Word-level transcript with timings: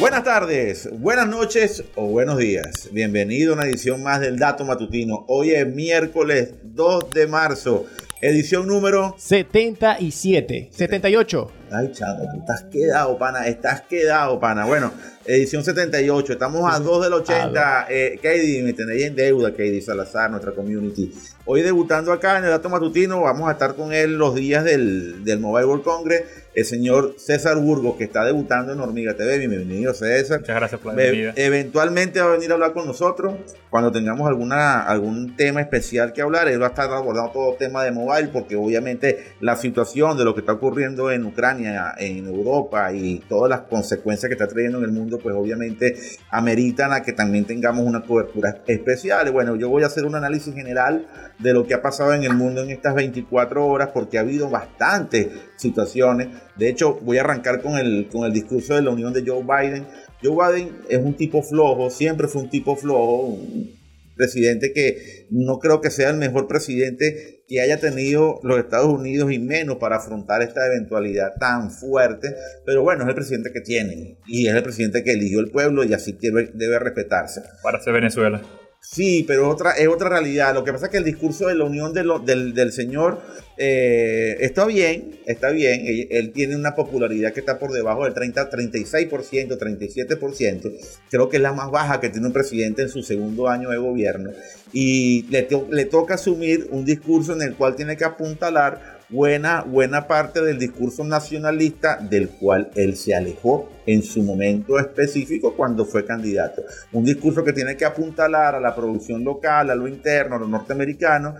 Buenas 0.00 0.24
tardes, 0.24 0.88
buenas 0.90 1.28
noches 1.28 1.84
o 1.94 2.08
buenos 2.08 2.36
días. 2.38 2.88
Bienvenido 2.90 3.52
a 3.52 3.54
una 3.54 3.64
edición 3.64 4.02
más 4.02 4.20
del 4.20 4.40
Dato 4.40 4.64
Matutino. 4.64 5.24
Hoy 5.28 5.52
es 5.52 5.68
miércoles 5.68 6.54
2 6.64 7.10
de 7.10 7.28
marzo, 7.28 7.86
edición 8.20 8.66
número 8.66 9.14
77, 9.16 10.70
78. 10.72 11.50
Ay, 11.70 11.92
chamo, 11.92 12.24
tú 12.32 12.40
estás 12.40 12.64
quedado, 12.72 13.16
pana, 13.18 13.46
estás 13.46 13.82
quedado, 13.82 14.40
pana. 14.40 14.64
Bueno, 14.64 14.92
edición 15.26 15.62
78, 15.62 16.32
estamos 16.32 16.74
a 16.74 16.80
2 16.80 17.04
del 17.04 17.12
80. 17.12 17.86
Eh, 17.88 18.18
Katie, 18.20 18.64
me 18.64 18.72
tenéis 18.72 19.04
en 19.04 19.14
deuda, 19.14 19.52
Katie 19.52 19.80
Salazar, 19.80 20.28
nuestra 20.28 20.50
community. 20.50 21.14
Hoy 21.44 21.62
debutando 21.62 22.12
acá 22.12 22.38
en 22.38 22.44
el 22.44 22.50
Dato 22.50 22.68
Matutino, 22.68 23.20
vamos 23.20 23.48
a 23.48 23.52
estar 23.52 23.76
con 23.76 23.92
él 23.92 24.18
los 24.18 24.34
días 24.34 24.64
del, 24.64 25.24
del 25.24 25.38
Mobile 25.38 25.66
World 25.66 25.84
Congress 25.84 26.24
el 26.54 26.64
señor 26.64 27.14
César 27.18 27.58
Burgos, 27.58 27.96
que 27.96 28.04
está 28.04 28.24
debutando 28.24 28.72
en 28.72 28.80
Hormiga 28.80 29.14
TV. 29.14 29.38
Bienvenido, 29.38 29.92
César. 29.92 30.40
Muchas 30.40 30.56
gracias 30.56 30.80
por 30.80 30.94
la 30.94 31.02
bienvenida. 31.02 31.32
eventualmente 31.36 32.20
va 32.20 32.26
a 32.26 32.32
venir 32.32 32.50
a 32.50 32.54
hablar 32.54 32.72
con 32.72 32.86
nosotros 32.86 33.34
cuando 33.70 33.90
tengamos 33.90 34.28
alguna, 34.28 34.82
algún 34.82 35.34
tema 35.36 35.60
especial 35.60 36.12
que 36.12 36.22
hablar. 36.22 36.46
Él 36.46 36.62
va 36.62 36.66
a 36.66 36.70
estar 36.70 36.90
abordando 36.92 37.32
todo 37.32 37.54
tema 37.54 37.82
de 37.82 37.90
mobile, 37.90 38.28
porque 38.28 38.54
obviamente 38.54 39.34
la 39.40 39.56
situación 39.56 40.16
de 40.16 40.24
lo 40.24 40.34
que 40.34 40.40
está 40.40 40.52
ocurriendo 40.52 41.10
en 41.10 41.24
Ucrania, 41.24 41.94
en 41.98 42.26
Europa 42.26 42.92
y 42.92 43.18
todas 43.28 43.50
las 43.50 43.62
consecuencias 43.62 44.28
que 44.28 44.34
está 44.34 44.46
trayendo 44.46 44.78
en 44.78 44.84
el 44.84 44.92
mundo, 44.92 45.18
pues 45.18 45.34
obviamente 45.34 45.96
ameritan 46.30 46.92
a 46.92 47.02
que 47.02 47.12
también 47.12 47.46
tengamos 47.46 47.84
una 47.84 48.02
cobertura 48.02 48.62
especial. 48.66 49.32
Bueno, 49.32 49.56
yo 49.56 49.68
voy 49.68 49.82
a 49.82 49.86
hacer 49.86 50.04
un 50.04 50.14
análisis 50.14 50.54
general 50.54 51.08
de 51.40 51.52
lo 51.52 51.66
que 51.66 51.74
ha 51.74 51.82
pasado 51.82 52.14
en 52.14 52.22
el 52.22 52.34
mundo 52.34 52.62
en 52.62 52.70
estas 52.70 52.94
24 52.94 53.66
horas, 53.66 53.88
porque 53.92 54.18
ha 54.18 54.20
habido 54.20 54.48
bastantes 54.48 55.28
situaciones 55.56 56.28
de 56.56 56.68
hecho, 56.68 56.98
voy 57.02 57.18
a 57.18 57.22
arrancar 57.22 57.60
con 57.60 57.76
el, 57.78 58.08
con 58.10 58.24
el 58.24 58.32
discurso 58.32 58.74
de 58.74 58.82
la 58.82 58.90
unión 58.90 59.12
de 59.12 59.24
Joe 59.26 59.42
Biden. 59.42 59.86
Joe 60.22 60.36
Biden 60.36 60.76
es 60.88 60.98
un 60.98 61.14
tipo 61.14 61.42
flojo, 61.42 61.90
siempre 61.90 62.28
fue 62.28 62.42
un 62.42 62.50
tipo 62.50 62.76
flojo, 62.76 63.26
un 63.26 63.70
presidente 64.16 64.72
que 64.72 65.26
no 65.30 65.58
creo 65.58 65.80
que 65.80 65.90
sea 65.90 66.10
el 66.10 66.16
mejor 66.16 66.46
presidente 66.46 67.42
que 67.48 67.60
haya 67.60 67.78
tenido 67.78 68.38
los 68.42 68.58
Estados 68.58 68.86
Unidos 68.86 69.32
y 69.32 69.38
menos 69.38 69.76
para 69.76 69.96
afrontar 69.96 70.42
esta 70.42 70.66
eventualidad 70.66 71.34
tan 71.38 71.70
fuerte. 71.70 72.34
Pero 72.64 72.82
bueno, 72.82 73.02
es 73.02 73.08
el 73.08 73.14
presidente 73.14 73.50
que 73.52 73.60
tienen 73.60 74.18
y 74.26 74.46
es 74.46 74.54
el 74.54 74.62
presidente 74.62 75.02
que 75.02 75.12
eligió 75.12 75.40
el 75.40 75.50
pueblo 75.50 75.84
y 75.84 75.92
así 75.92 76.16
debe, 76.20 76.50
debe 76.54 76.78
respetarse. 76.78 77.42
Para 77.62 77.80
Venezuela. 77.92 78.42
Sí, 78.86 79.24
pero 79.26 79.48
otra, 79.48 79.72
es 79.72 79.88
otra 79.88 80.10
realidad. 80.10 80.54
Lo 80.54 80.62
que 80.62 80.72
pasa 80.72 80.86
es 80.86 80.92
que 80.92 80.98
el 80.98 81.04
discurso 81.04 81.46
de 81.46 81.54
la 81.54 81.64
unión 81.64 81.94
del, 81.94 82.72
señor 82.72 83.22
eh, 83.56 84.36
está 84.40 84.66
bien, 84.66 85.20
está 85.24 85.50
bien. 85.50 86.06
Él, 86.10 86.32
tiene 86.32 86.54
una 86.54 86.74
popularidad 86.74 87.32
que 87.32 87.40
está 87.40 87.58
por 87.58 87.72
debajo 87.72 88.04
del 88.04 88.12
30, 88.12 88.50
36%, 88.50 89.58
37%. 89.58 90.72
Creo 91.10 91.28
que 91.30 91.38
es 91.38 91.42
la 91.42 91.54
más 91.54 91.70
baja 91.70 91.98
que 91.98 92.10
tiene 92.10 92.26
un 92.26 92.34
presidente 92.34 92.82
en 92.82 92.90
su 92.90 93.02
segundo 93.02 93.48
año 93.48 93.70
de 93.70 93.78
gobierno. 93.78 94.30
Y 94.72 95.22
le, 95.30 95.48
le 95.70 95.84
toca 95.86 96.14
asumir 96.14 96.68
un 96.70 96.84
discurso 96.84 97.32
en 97.32 97.40
el 97.40 97.54
cual 97.54 97.76
tiene 97.76 97.96
que 97.96 98.04
apuntalar 98.04 98.93
buena, 99.08 99.62
buena 99.62 100.06
parte 100.06 100.42
del 100.42 100.58
discurso 100.58 101.04
nacionalista 101.04 101.98
del 101.98 102.28
cual 102.28 102.70
él 102.74 102.96
se 102.96 103.14
alejó 103.14 103.70
en 103.86 104.02
su 104.02 104.22
momento 104.22 104.78
específico 104.78 105.54
cuando 105.56 105.84
fue 105.84 106.04
candidato. 106.04 106.62
Un 106.92 107.04
discurso 107.04 107.44
que 107.44 107.52
tiene 107.52 107.76
que 107.76 107.84
apuntalar 107.84 108.54
a 108.54 108.60
la 108.60 108.74
producción 108.74 109.24
local, 109.24 109.70
a 109.70 109.74
lo 109.74 109.86
interno, 109.88 110.36
a 110.36 110.38
lo 110.38 110.48
norteamericano. 110.48 111.34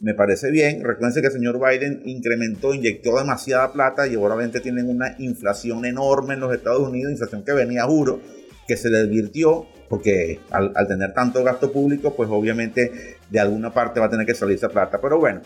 Me 0.00 0.14
parece 0.14 0.50
bien. 0.50 0.82
Recuerden 0.84 1.22
que 1.22 1.28
el 1.28 1.32
señor 1.32 1.58
Biden 1.58 2.02
incrementó, 2.04 2.74
inyectó 2.74 3.18
demasiada 3.18 3.72
plata 3.72 4.06
y 4.06 4.16
obviamente 4.16 4.60
tienen 4.60 4.88
una 4.88 5.16
inflación 5.18 5.84
enorme 5.84 6.34
en 6.34 6.40
los 6.40 6.54
Estados 6.54 6.86
Unidos, 6.88 7.12
inflación 7.12 7.44
que 7.44 7.52
venía, 7.52 7.84
juro, 7.84 8.20
que 8.66 8.76
se 8.76 8.90
le 8.90 8.98
advirtió, 8.98 9.66
porque 9.88 10.40
al, 10.50 10.72
al 10.74 10.88
tener 10.88 11.14
tanto 11.14 11.42
gasto 11.44 11.72
público, 11.72 12.14
pues 12.14 12.28
obviamente 12.30 13.16
de 13.30 13.40
alguna 13.40 13.72
parte 13.72 14.00
va 14.00 14.06
a 14.06 14.10
tener 14.10 14.26
que 14.26 14.34
salir 14.34 14.56
esa 14.56 14.68
plata. 14.68 15.00
Pero 15.00 15.18
bueno, 15.18 15.40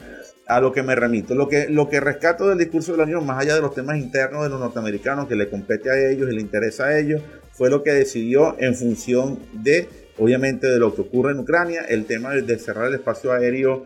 a 0.50 0.60
lo 0.60 0.72
que 0.72 0.82
me 0.82 0.94
remito. 0.94 1.34
Lo 1.34 1.48
que, 1.48 1.68
lo 1.68 1.88
que 1.88 2.00
rescato 2.00 2.48
del 2.48 2.58
discurso 2.58 2.92
de 2.92 2.98
la 2.98 3.04
Unión, 3.04 3.24
más 3.24 3.40
allá 3.40 3.54
de 3.54 3.60
los 3.60 3.72
temas 3.72 3.98
internos 3.98 4.42
de 4.42 4.48
los 4.48 4.58
norteamericanos 4.58 5.28
que 5.28 5.36
le 5.36 5.48
compete 5.48 5.90
a 5.90 6.10
ellos 6.10 6.28
y 6.30 6.34
le 6.34 6.40
interesa 6.40 6.86
a 6.86 6.98
ellos, 6.98 7.22
fue 7.52 7.70
lo 7.70 7.82
que 7.82 7.92
decidió 7.92 8.56
en 8.58 8.74
función 8.74 9.38
de, 9.52 9.88
obviamente, 10.18 10.66
de 10.66 10.78
lo 10.78 10.94
que 10.94 11.02
ocurre 11.02 11.32
en 11.32 11.38
Ucrania, 11.38 11.82
el 11.88 12.04
tema 12.04 12.32
de 12.34 12.58
cerrar 12.58 12.88
el 12.88 12.94
espacio 12.94 13.32
aéreo 13.32 13.84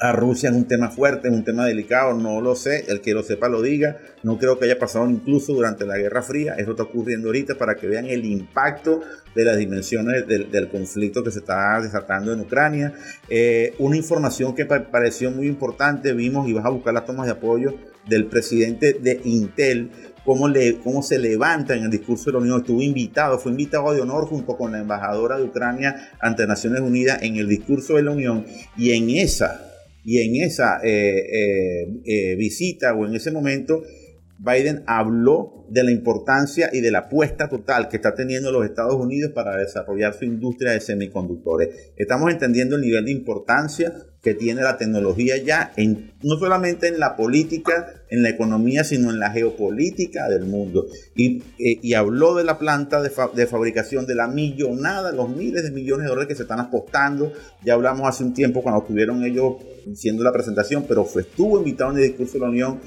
a 0.00 0.12
Rusia 0.12 0.50
es 0.50 0.56
un 0.56 0.66
tema 0.66 0.90
fuerte, 0.90 1.28
es 1.28 1.34
un 1.34 1.44
tema 1.44 1.66
delicado, 1.66 2.14
no 2.14 2.40
lo 2.40 2.54
sé, 2.54 2.84
el 2.88 3.00
que 3.00 3.14
lo 3.14 3.22
sepa 3.22 3.48
lo 3.48 3.62
diga, 3.62 3.98
no 4.22 4.38
creo 4.38 4.58
que 4.58 4.66
haya 4.66 4.78
pasado 4.78 5.08
incluso 5.10 5.52
durante 5.52 5.84
la 5.86 5.98
Guerra 5.98 6.22
Fría, 6.22 6.54
eso 6.54 6.72
está 6.72 6.84
ocurriendo 6.84 7.28
ahorita 7.28 7.56
para 7.56 7.74
que 7.74 7.86
vean 7.86 8.06
el 8.06 8.24
impacto 8.24 9.00
de 9.34 9.44
las 9.44 9.56
dimensiones 9.56 10.26
del, 10.26 10.68
conflicto 10.68 11.22
que 11.24 11.30
se 11.30 11.40
está 11.40 11.80
desatando 11.80 12.32
en 12.32 12.40
Ucrania. 12.40 12.92
Eh, 13.28 13.74
una 13.78 13.96
información 13.96 14.54
que 14.54 14.66
pareció 14.66 15.30
muy 15.30 15.46
importante, 15.46 16.12
vimos 16.12 16.48
y 16.48 16.52
vas 16.52 16.64
a 16.64 16.70
buscar 16.70 16.94
las 16.94 17.04
tomas 17.04 17.26
de 17.26 17.32
apoyo 17.32 17.74
del 18.06 18.26
presidente 18.26 18.94
de 18.94 19.20
Intel, 19.24 19.90
cómo, 20.24 20.48
le, 20.48 20.78
cómo 20.78 21.02
se 21.02 21.18
levanta 21.18 21.74
en 21.74 21.84
el 21.84 21.90
discurso 21.90 22.26
de 22.26 22.32
la 22.32 22.38
Unión. 22.38 22.60
Estuvo 22.60 22.82
invitado, 22.82 23.38
fue 23.38 23.52
invitado 23.52 23.92
de 23.92 24.00
honor 24.00 24.26
junto 24.26 24.56
con 24.56 24.72
la 24.72 24.78
embajadora 24.78 25.38
de 25.38 25.44
Ucrania 25.44 26.10
ante 26.20 26.46
Naciones 26.46 26.80
Unidas 26.80 27.22
en 27.22 27.36
el 27.36 27.48
discurso 27.48 27.94
de 27.94 28.02
la 28.02 28.10
Unión 28.12 28.44
y 28.76 28.92
en 28.92 29.10
esa 29.10 29.67
y 30.04 30.18
en 30.18 30.42
esa 30.42 30.80
eh, 30.82 31.26
eh, 31.32 31.88
eh, 32.04 32.36
visita 32.36 32.94
o 32.94 33.06
en 33.06 33.14
ese 33.14 33.30
momento, 33.30 33.82
Biden 34.38 34.84
habló 34.86 35.66
de 35.68 35.82
la 35.82 35.90
importancia 35.90 36.70
y 36.72 36.80
de 36.80 36.90
la 36.90 37.00
apuesta 37.00 37.48
total 37.48 37.88
que 37.88 37.96
está 37.96 38.14
teniendo 38.14 38.52
los 38.52 38.64
Estados 38.64 38.94
Unidos 38.94 39.32
para 39.34 39.56
desarrollar 39.56 40.14
su 40.14 40.24
industria 40.24 40.72
de 40.72 40.80
semiconductores. 40.80 41.92
Estamos 41.96 42.30
entendiendo 42.30 42.76
el 42.76 42.82
nivel 42.82 43.04
de 43.04 43.10
importancia 43.10 43.92
que 44.22 44.34
tiene 44.34 44.62
la 44.62 44.76
tecnología 44.76 45.36
ya, 45.36 45.72
en, 45.76 46.12
no 46.22 46.36
solamente 46.38 46.88
en 46.88 46.98
la 46.98 47.16
política, 47.16 48.02
en 48.10 48.22
la 48.22 48.30
economía, 48.30 48.82
sino 48.82 49.10
en 49.10 49.20
la 49.20 49.30
geopolítica 49.30 50.28
del 50.28 50.44
mundo. 50.44 50.86
Y, 51.14 51.42
y 51.56 51.94
habló 51.94 52.34
de 52.34 52.44
la 52.44 52.58
planta 52.58 53.00
de, 53.00 53.46
fabricación, 53.46 54.06
de 54.06 54.14
la 54.16 54.26
millonada, 54.26 55.12
los 55.12 55.28
miles 55.28 55.62
de 55.62 55.70
millones 55.70 56.04
de 56.04 56.08
dólares 56.08 56.28
que 56.28 56.34
se 56.34 56.42
están 56.42 56.60
apostando. 56.60 57.32
Ya 57.64 57.74
hablamos 57.74 58.08
hace 58.08 58.24
un 58.24 58.34
tiempo 58.34 58.62
cuando 58.62 58.80
estuvieron 58.80 59.22
ellos 59.24 59.56
siendo 59.94 60.24
la 60.24 60.32
presentación, 60.32 60.84
pero 60.88 61.08
estuvo 61.18 61.58
invitado 61.58 61.92
en 61.92 61.98
el 61.98 62.02
discurso 62.04 62.34
de 62.34 62.40
la 62.40 62.48
Unión. 62.48 62.80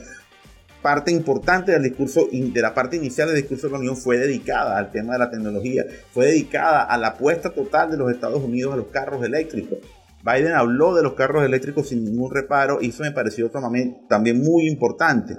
Parte 0.81 1.11
importante 1.11 1.71
del 1.71 1.83
discurso, 1.83 2.27
de 2.31 2.61
la 2.61 2.73
parte 2.73 2.97
inicial 2.97 3.27
del 3.27 3.37
discurso 3.37 3.67
de 3.67 3.73
la 3.73 3.79
Unión 3.79 3.97
fue 3.97 4.17
dedicada 4.17 4.77
al 4.77 4.91
tema 4.91 5.13
de 5.13 5.19
la 5.19 5.29
tecnología, 5.29 5.85
fue 6.11 6.27
dedicada 6.27 6.83
a 6.83 6.97
la 6.97 7.09
apuesta 7.09 7.51
total 7.51 7.91
de 7.91 7.97
los 7.97 8.11
Estados 8.11 8.43
Unidos 8.43 8.73
a 8.73 8.77
los 8.77 8.87
carros 8.87 9.23
eléctricos. 9.23 9.77
Biden 10.23 10.53
habló 10.53 10.95
de 10.95 11.03
los 11.03 11.13
carros 11.13 11.43
eléctricos 11.43 11.89
sin 11.89 12.03
ningún 12.03 12.31
reparo 12.31 12.79
y 12.81 12.89
eso 12.89 13.03
me 13.03 13.11
pareció 13.11 13.49
también 13.49 14.41
muy 14.43 14.67
importante 14.67 15.35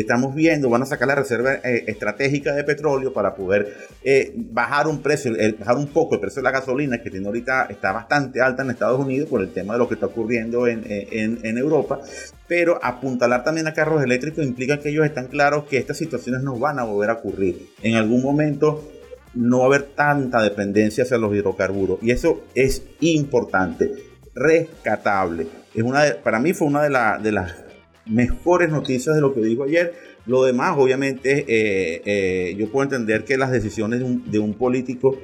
estamos 0.00 0.34
viendo, 0.34 0.68
van 0.68 0.82
a 0.82 0.86
sacar 0.86 1.08
la 1.08 1.14
reserva 1.14 1.54
eh, 1.54 1.84
estratégica 1.86 2.52
de 2.54 2.64
petróleo 2.64 3.12
para 3.12 3.34
poder 3.34 3.74
eh, 4.04 4.32
bajar 4.36 4.86
un 4.86 5.00
precio, 5.00 5.32
bajar 5.58 5.76
un 5.76 5.88
poco 5.88 6.14
el 6.14 6.20
precio 6.20 6.40
de 6.40 6.44
la 6.44 6.50
gasolina, 6.50 7.02
que 7.02 7.10
tiene 7.10 7.26
ahorita 7.26 7.66
está 7.70 7.92
bastante 7.92 8.42
alta 8.42 8.62
en 8.62 8.70
Estados 8.70 9.00
Unidos 9.00 9.28
por 9.28 9.40
el 9.40 9.52
tema 9.52 9.72
de 9.72 9.78
lo 9.78 9.88
que 9.88 9.94
está 9.94 10.06
ocurriendo 10.06 10.66
en, 10.66 10.84
en, 10.86 11.56
Europa, 11.58 12.00
pero 12.46 12.78
apuntalar 12.82 13.42
también 13.42 13.66
a 13.66 13.72
carros 13.72 14.02
eléctricos 14.02 14.44
implica 14.44 14.78
que 14.78 14.90
ellos 14.90 15.06
están 15.06 15.28
claros 15.28 15.64
que 15.64 15.78
estas 15.78 15.96
situaciones 15.96 16.42
no 16.42 16.58
van 16.58 16.78
a 16.78 16.84
volver 16.84 17.10
a 17.10 17.14
ocurrir. 17.14 17.70
En 17.82 17.94
algún 17.94 18.22
momento 18.22 18.92
no 19.34 19.58
va 19.58 19.64
a 19.64 19.66
haber 19.68 19.82
tanta 19.84 20.42
dependencia 20.42 21.04
hacia 21.04 21.16
los 21.16 21.34
hidrocarburos 21.34 21.98
y 22.02 22.10
eso 22.10 22.44
es 22.54 22.82
importante, 23.00 23.92
rescatable. 24.34 25.46
Es 25.74 25.82
una 25.82 26.04
para 26.22 26.38
mí 26.38 26.52
fue 26.52 26.68
una 26.68 26.82
de 26.82 27.32
las 27.32 27.65
mejores 28.06 28.70
noticias 28.70 29.14
de 29.14 29.20
lo 29.20 29.34
que 29.34 29.40
dijo 29.40 29.64
ayer. 29.64 29.94
Lo 30.26 30.44
demás, 30.44 30.76
obviamente, 30.76 31.44
eh, 31.46 32.02
eh, 32.04 32.56
yo 32.58 32.70
puedo 32.70 32.84
entender 32.84 33.24
que 33.24 33.36
las 33.36 33.52
decisiones 33.52 34.00
de 34.00 34.38
un, 34.38 34.54
político 34.54 35.16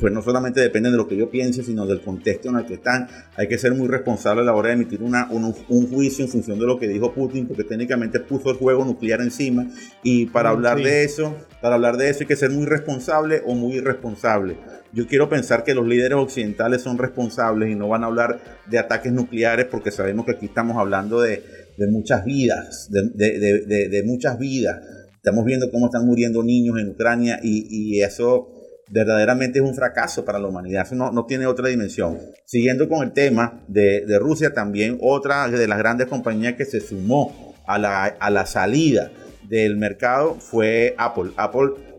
pues 0.00 0.12
no 0.12 0.20
solamente 0.20 0.60
dependen 0.60 0.92
de 0.92 0.98
lo 0.98 1.06
que 1.06 1.16
yo 1.16 1.30
piense, 1.30 1.62
sino 1.62 1.86
del 1.86 2.00
contexto 2.00 2.48
en 2.48 2.56
el 2.56 2.66
que 2.66 2.74
están. 2.74 3.06
Hay 3.36 3.46
que 3.46 3.58
ser 3.58 3.74
muy 3.74 3.86
responsable 3.86 4.42
a 4.42 4.44
la 4.44 4.54
hora 4.54 4.68
de 4.68 4.74
emitir 4.74 5.02
una, 5.02 5.28
un, 5.30 5.52
juicio 5.86 6.24
en 6.24 6.30
función 6.30 6.58
de 6.58 6.66
lo 6.66 6.78
que 6.78 6.88
dijo 6.88 7.12
Putin, 7.12 7.46
porque 7.46 7.64
técnicamente 7.64 8.18
puso 8.18 8.50
el 8.50 8.56
juego 8.56 8.84
nuclear 8.84 9.20
encima. 9.20 9.66
Y 10.02 10.26
para 10.26 10.50
mm, 10.50 10.52
hablar 10.52 10.78
de 10.78 11.04
eso, 11.04 11.36
para 11.60 11.76
hablar 11.76 11.96
de 11.98 12.08
eso 12.08 12.20
hay 12.22 12.26
que 12.26 12.36
ser 12.36 12.50
muy 12.50 12.66
responsable 12.66 13.42
o 13.46 13.54
muy 13.54 13.74
irresponsable. 13.74 14.56
Yo 14.92 15.06
quiero 15.06 15.28
pensar 15.28 15.64
que 15.64 15.74
los 15.74 15.86
líderes 15.86 16.16
occidentales 16.18 16.82
son 16.82 16.98
responsables 16.98 17.70
y 17.70 17.74
no 17.74 17.88
van 17.88 18.04
a 18.04 18.06
hablar 18.06 18.40
de 18.66 18.78
ataques 18.78 19.12
nucleares, 19.12 19.66
porque 19.66 19.90
sabemos 19.90 20.24
que 20.24 20.32
aquí 20.32 20.46
estamos 20.46 20.76
hablando 20.76 21.20
de, 21.20 21.63
de 21.76 21.86
muchas 21.88 22.24
vidas, 22.24 22.88
de, 22.90 24.02
muchas 24.04 24.38
vidas. 24.38 24.80
Estamos 25.16 25.44
viendo 25.44 25.70
cómo 25.70 25.86
están 25.86 26.06
muriendo 26.06 26.42
niños 26.42 26.78
en 26.78 26.90
Ucrania 26.90 27.40
y, 27.42 28.00
eso 28.00 28.48
verdaderamente 28.90 29.58
es 29.60 29.64
un 29.64 29.74
fracaso 29.74 30.24
para 30.24 30.38
la 30.38 30.48
humanidad. 30.48 30.84
Eso 30.86 30.94
no, 30.94 31.10
no 31.10 31.24
tiene 31.24 31.46
otra 31.46 31.68
dimensión. 31.68 32.18
Siguiendo 32.44 32.88
con 32.88 33.02
el 33.02 33.12
tema 33.12 33.64
de, 33.68 34.18
Rusia, 34.18 34.52
también 34.52 34.98
otra 35.00 35.48
de 35.48 35.66
las 35.66 35.78
grandes 35.78 36.06
compañías 36.06 36.54
que 36.54 36.64
se 36.64 36.80
sumó 36.80 37.54
a 37.66 37.78
la, 37.78 38.04
a 38.04 38.30
la 38.30 38.46
salida 38.46 39.10
del 39.48 39.76
mercado 39.76 40.34
fue 40.38 40.94
Apple. 40.98 41.32
Apple 41.36 41.93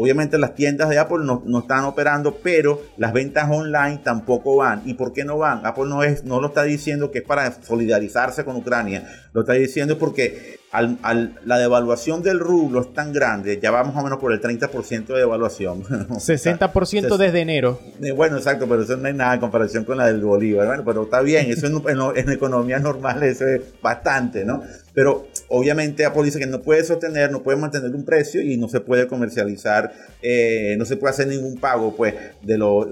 obviamente 0.00 0.38
las 0.38 0.54
tiendas 0.54 0.88
de 0.88 0.98
Apple 0.98 1.18
no, 1.24 1.42
no, 1.44 1.58
están 1.60 1.84
operando, 1.84 2.38
pero 2.42 2.80
las 2.96 3.12
ventas 3.12 3.50
online 3.50 4.00
tampoco 4.02 4.56
van. 4.56 4.82
¿Y 4.86 4.94
por 4.94 5.12
qué 5.12 5.24
no 5.24 5.38
van? 5.38 5.66
Apple 5.66 5.84
no, 5.88 6.02
es, 6.02 6.24
no 6.24 6.40
lo 6.40 6.48
está 6.48 6.62
diciendo 6.62 7.10
que 7.10 7.18
es 7.18 7.24
para 7.24 7.52
solidarizarse 7.62 8.44
con 8.44 8.56
Ucrania, 8.56 9.06
lo 9.32 9.42
está 9.42 9.52
diciendo 9.54 9.98
porque 9.98 10.59
al, 10.72 11.40
la 11.44 11.58
devaluación 11.58 12.22
del 12.22 12.38
rublo 12.38 12.82
es 12.82 12.94
tan 12.94 13.12
grande, 13.12 13.58
ya 13.60 13.72
vamos 13.72 13.92
más 13.92 14.02
o 14.02 14.04
menos 14.04 14.20
por 14.20 14.32
el 14.32 14.40
30% 14.40 15.06
de 15.06 15.18
devaluación. 15.18 15.82
60% 15.84 17.16
desde 17.16 17.40
enero. 17.40 17.80
Eh, 18.00 18.12
bueno, 18.12 18.36
exacto, 18.36 18.68
pero 18.68 18.82
eso 18.82 18.96
no 18.96 19.08
es 19.08 19.14
nada 19.14 19.34
en 19.34 19.40
comparación 19.40 19.84
con 19.84 19.98
la 19.98 20.06
del 20.06 20.20
Bolívar. 20.20 20.68
Bueno, 20.68 20.84
pero 20.84 21.02
está 21.04 21.22
bien, 21.22 21.50
eso 21.50 21.66
en, 21.66 21.82
en, 22.16 22.30
economía 22.30 22.78
normal 22.78 23.22
eso 23.24 23.48
es 23.48 23.62
bastante, 23.82 24.44
¿no? 24.44 24.62
Pero 24.94 25.26
obviamente 25.48 26.04
Apple 26.04 26.22
dice 26.22 26.38
que 26.38 26.46
no 26.46 26.60
puede 26.60 26.84
sostener, 26.84 27.32
no 27.32 27.42
puede 27.42 27.58
mantener 27.58 27.92
un 27.92 28.04
precio 28.04 28.40
y 28.40 28.56
no 28.56 28.68
se 28.68 28.80
puede 28.80 29.08
comercializar, 29.08 29.92
eh, 30.22 30.76
no 30.78 30.84
se 30.84 30.96
puede 30.96 31.12
hacer 31.12 31.26
ningún 31.26 31.58
pago, 31.58 31.96
pues, 31.96 32.14
de 32.42 32.58
lo, 32.58 32.88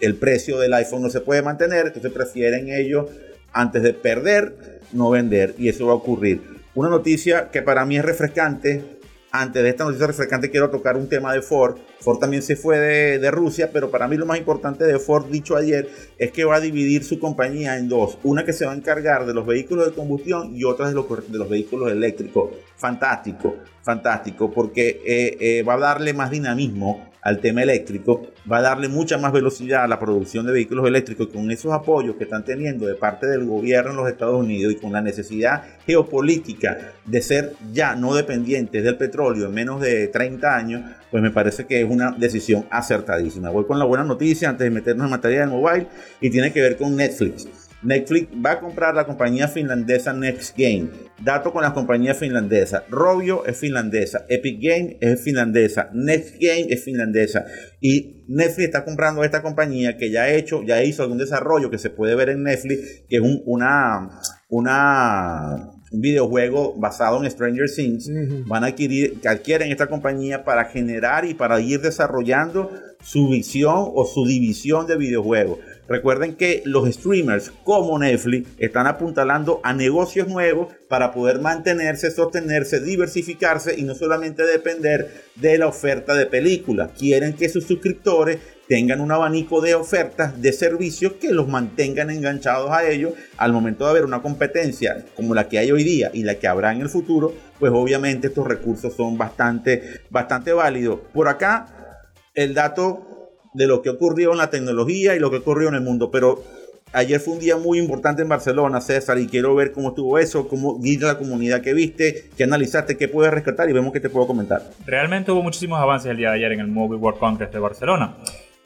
el 0.00 0.14
precio 0.16 0.58
del 0.58 0.74
iPhone 0.74 1.02
no 1.02 1.10
se 1.10 1.20
puede 1.20 1.40
mantener, 1.40 1.86
entonces 1.86 2.12
prefieren 2.12 2.68
ellos, 2.68 3.06
antes 3.52 3.82
de 3.82 3.94
perder, 3.94 4.80
no 4.92 5.10
vender, 5.10 5.54
y 5.56 5.68
eso 5.70 5.86
va 5.86 5.92
a 5.92 5.96
ocurrir. 5.96 6.55
Una 6.76 6.90
noticia 6.90 7.50
que 7.50 7.62
para 7.62 7.86
mí 7.86 7.96
es 7.96 8.04
refrescante. 8.04 8.98
Antes 9.30 9.62
de 9.62 9.70
esta 9.70 9.84
noticia 9.84 10.06
refrescante 10.06 10.50
quiero 10.50 10.68
tocar 10.68 10.98
un 10.98 11.08
tema 11.08 11.32
de 11.32 11.40
Ford. 11.40 11.78
Ford 12.00 12.18
también 12.18 12.42
se 12.42 12.54
fue 12.54 12.78
de, 12.78 13.30
Rusia, 13.30 13.70
pero 13.72 13.90
para 13.90 14.06
mí 14.06 14.18
lo 14.18 14.26
más 14.26 14.36
importante 14.36 14.84
de 14.84 14.98
Ford, 14.98 15.26
dicho 15.30 15.56
ayer, 15.56 15.88
es 16.18 16.32
que 16.32 16.44
va 16.44 16.56
a 16.56 16.60
dividir 16.60 17.02
su 17.02 17.18
compañía 17.18 17.78
en 17.78 17.88
dos. 17.88 18.18
Una 18.24 18.44
que 18.44 18.52
se 18.52 18.66
va 18.66 18.72
a 18.72 18.76
encargar 18.76 19.24
de 19.24 19.32
los 19.32 19.46
vehículos 19.46 19.86
de 19.86 19.94
combustión 19.94 20.54
y 20.54 20.64
otra 20.64 20.88
de 20.88 20.94
los, 20.94 21.06
de 21.08 21.38
los 21.38 21.48
vehículos 21.48 21.90
eléctricos. 21.90 22.50
Fantástico, 22.76 23.56
fantástico, 23.82 24.50
porque 24.50 25.00
eh, 25.06 25.36
eh, 25.40 25.62
va 25.62 25.74
a 25.74 25.78
darle 25.78 26.12
más 26.12 26.30
dinamismo 26.30 27.10
al 27.26 27.40
tema 27.40 27.60
eléctrico, 27.64 28.22
va 28.50 28.58
a 28.58 28.62
darle 28.62 28.86
mucha 28.86 29.18
más 29.18 29.32
velocidad 29.32 29.82
a 29.82 29.88
la 29.88 29.98
producción 29.98 30.46
de 30.46 30.52
vehículos 30.52 30.86
eléctricos 30.86 31.26
con 31.26 31.50
esos 31.50 31.72
apoyos 31.72 32.14
que 32.14 32.22
están 32.22 32.44
teniendo 32.44 32.86
de 32.86 32.94
parte 32.94 33.26
del 33.26 33.44
gobierno 33.44 33.90
en 33.90 33.96
los 33.96 34.08
Estados 34.08 34.38
Unidos 34.38 34.72
y 34.72 34.76
con 34.76 34.92
la 34.92 35.00
necesidad 35.00 35.64
geopolítica 35.84 36.92
de 37.04 37.20
ser 37.20 37.54
ya 37.72 37.96
no 37.96 38.14
dependientes 38.14 38.84
del 38.84 38.96
petróleo 38.96 39.46
en 39.46 39.54
menos 39.54 39.80
de 39.80 40.06
30 40.06 40.56
años, 40.56 40.82
pues 41.10 41.20
me 41.20 41.32
parece 41.32 41.66
que 41.66 41.80
es 41.80 41.90
una 41.90 42.12
decisión 42.12 42.64
acertadísima. 42.70 43.50
Voy 43.50 43.64
con 43.64 43.80
la 43.80 43.86
buena 43.86 44.04
noticia 44.04 44.48
antes 44.48 44.64
de 44.64 44.70
meternos 44.70 45.06
en 45.06 45.10
materia 45.10 45.40
de 45.40 45.46
mobile 45.46 45.88
y 46.20 46.30
tiene 46.30 46.52
que 46.52 46.60
ver 46.60 46.76
con 46.76 46.94
Netflix. 46.94 47.48
Netflix 47.82 48.28
va 48.44 48.52
a 48.52 48.60
comprar 48.60 48.94
la 48.94 49.04
compañía 49.04 49.48
finlandesa 49.48 50.12
Next 50.12 50.56
Game. 50.56 50.88
Dato 51.22 51.52
con 51.52 51.62
la 51.62 51.72
compañía 51.72 52.14
finlandesa. 52.14 52.84
Robio 52.88 53.44
es 53.46 53.56
finlandesa. 53.56 54.26
Epic 54.28 54.58
Game 54.60 54.98
es 55.00 55.22
finlandesa. 55.22 55.90
Next 55.92 56.34
Game 56.40 56.66
es 56.68 56.84
finlandesa. 56.84 57.44
Y 57.80 58.24
Netflix 58.28 58.66
está 58.66 58.84
comprando 58.84 59.24
esta 59.24 59.42
compañía 59.42 59.96
que 59.96 60.10
ya 60.10 60.22
ha 60.22 60.30
hecho, 60.30 60.62
ya 60.62 60.82
hizo 60.82 61.02
algún 61.02 61.18
desarrollo 61.18 61.70
que 61.70 61.78
se 61.78 61.90
puede 61.90 62.14
ver 62.14 62.30
en 62.30 62.42
Netflix, 62.42 63.04
que 63.08 63.16
es 63.16 63.22
un, 63.22 63.42
una, 63.46 64.10
una 64.48 65.72
un 65.92 66.00
videojuego 66.00 66.74
basado 66.76 67.22
en 67.22 67.30
Stranger 67.30 67.70
Things, 67.74 68.10
van 68.46 68.64
a 68.64 68.68
adquirir, 68.68 69.20
adquieren 69.26 69.70
esta 69.70 69.86
compañía 69.86 70.44
para 70.44 70.64
generar 70.64 71.24
y 71.24 71.34
para 71.34 71.60
ir 71.60 71.80
desarrollando 71.80 72.70
su 73.02 73.28
visión 73.28 73.90
o 73.94 74.04
su 74.04 74.26
división 74.26 74.86
de 74.86 74.96
videojuegos. 74.96 75.58
Recuerden 75.88 76.34
que 76.34 76.62
los 76.64 76.92
streamers 76.92 77.52
como 77.64 77.98
Netflix 77.98 78.48
están 78.58 78.86
apuntalando 78.86 79.60
a 79.62 79.72
negocios 79.72 80.26
nuevos 80.26 80.68
para 80.88 81.12
poder 81.12 81.40
mantenerse, 81.40 82.10
sostenerse, 82.10 82.80
diversificarse 82.80 83.78
y 83.78 83.82
no 83.82 83.94
solamente 83.94 84.44
depender 84.44 85.24
de 85.36 85.58
la 85.58 85.68
oferta 85.68 86.14
de 86.14 86.26
películas. 86.26 86.90
Quieren 86.98 87.34
que 87.34 87.48
sus 87.48 87.64
suscriptores 87.64 88.38
tengan 88.68 89.00
un 89.00 89.12
abanico 89.12 89.60
de 89.60 89.76
ofertas 89.76 90.40
de 90.42 90.52
servicios 90.52 91.14
que 91.20 91.32
los 91.32 91.46
mantengan 91.46 92.10
enganchados 92.10 92.70
a 92.72 92.88
ellos 92.88 93.12
al 93.36 93.52
momento 93.52 93.84
de 93.84 93.90
haber 93.90 94.04
una 94.04 94.22
competencia 94.22 95.04
como 95.14 95.34
la 95.34 95.48
que 95.48 95.58
hay 95.58 95.70
hoy 95.70 95.84
día 95.84 96.10
y 96.12 96.24
la 96.24 96.34
que 96.34 96.48
habrá 96.48 96.72
en 96.72 96.80
el 96.80 96.88
futuro, 96.88 97.32
pues 97.60 97.72
obviamente 97.72 98.26
estos 98.26 98.46
recursos 98.46 98.94
son 98.94 99.16
bastante, 99.16 100.00
bastante 100.10 100.52
válidos. 100.52 100.98
Por 101.12 101.28
acá, 101.28 102.02
el 102.34 102.54
dato 102.54 103.15
de 103.56 103.66
lo 103.66 103.80
que 103.80 103.90
ocurrió 103.90 104.32
en 104.32 104.38
la 104.38 104.50
tecnología 104.50 105.16
y 105.16 105.18
lo 105.18 105.30
que 105.30 105.38
ocurrió 105.38 105.68
en 105.68 105.76
el 105.76 105.80
mundo. 105.80 106.10
Pero 106.10 106.44
ayer 106.92 107.18
fue 107.20 107.34
un 107.34 107.40
día 107.40 107.56
muy 107.56 107.78
importante 107.78 108.22
en 108.22 108.28
Barcelona, 108.28 108.80
César, 108.80 109.18
y 109.18 109.26
quiero 109.26 109.54
ver 109.54 109.72
cómo 109.72 109.88
estuvo 109.88 110.18
eso, 110.18 110.46
cómo 110.46 110.78
guía 110.78 111.06
la 111.06 111.18
comunidad 111.18 111.62
que 111.62 111.72
viste, 111.72 112.28
qué 112.36 112.44
analizaste, 112.44 112.96
qué 112.96 113.08
puedes 113.08 113.32
rescatar 113.32 113.68
y 113.70 113.72
vemos 113.72 113.92
qué 113.92 114.00
te 114.00 114.10
puedo 114.10 114.26
comentar. 114.26 114.62
Realmente 114.84 115.32
hubo 115.32 115.42
muchísimos 115.42 115.80
avances 115.80 116.10
el 116.10 116.18
día 116.18 116.30
de 116.30 116.36
ayer 116.36 116.52
en 116.52 116.60
el 116.60 116.68
Mobile 116.68 117.00
World 117.00 117.18
Congress 117.18 117.50
de 117.50 117.58
Barcelona. 117.58 118.16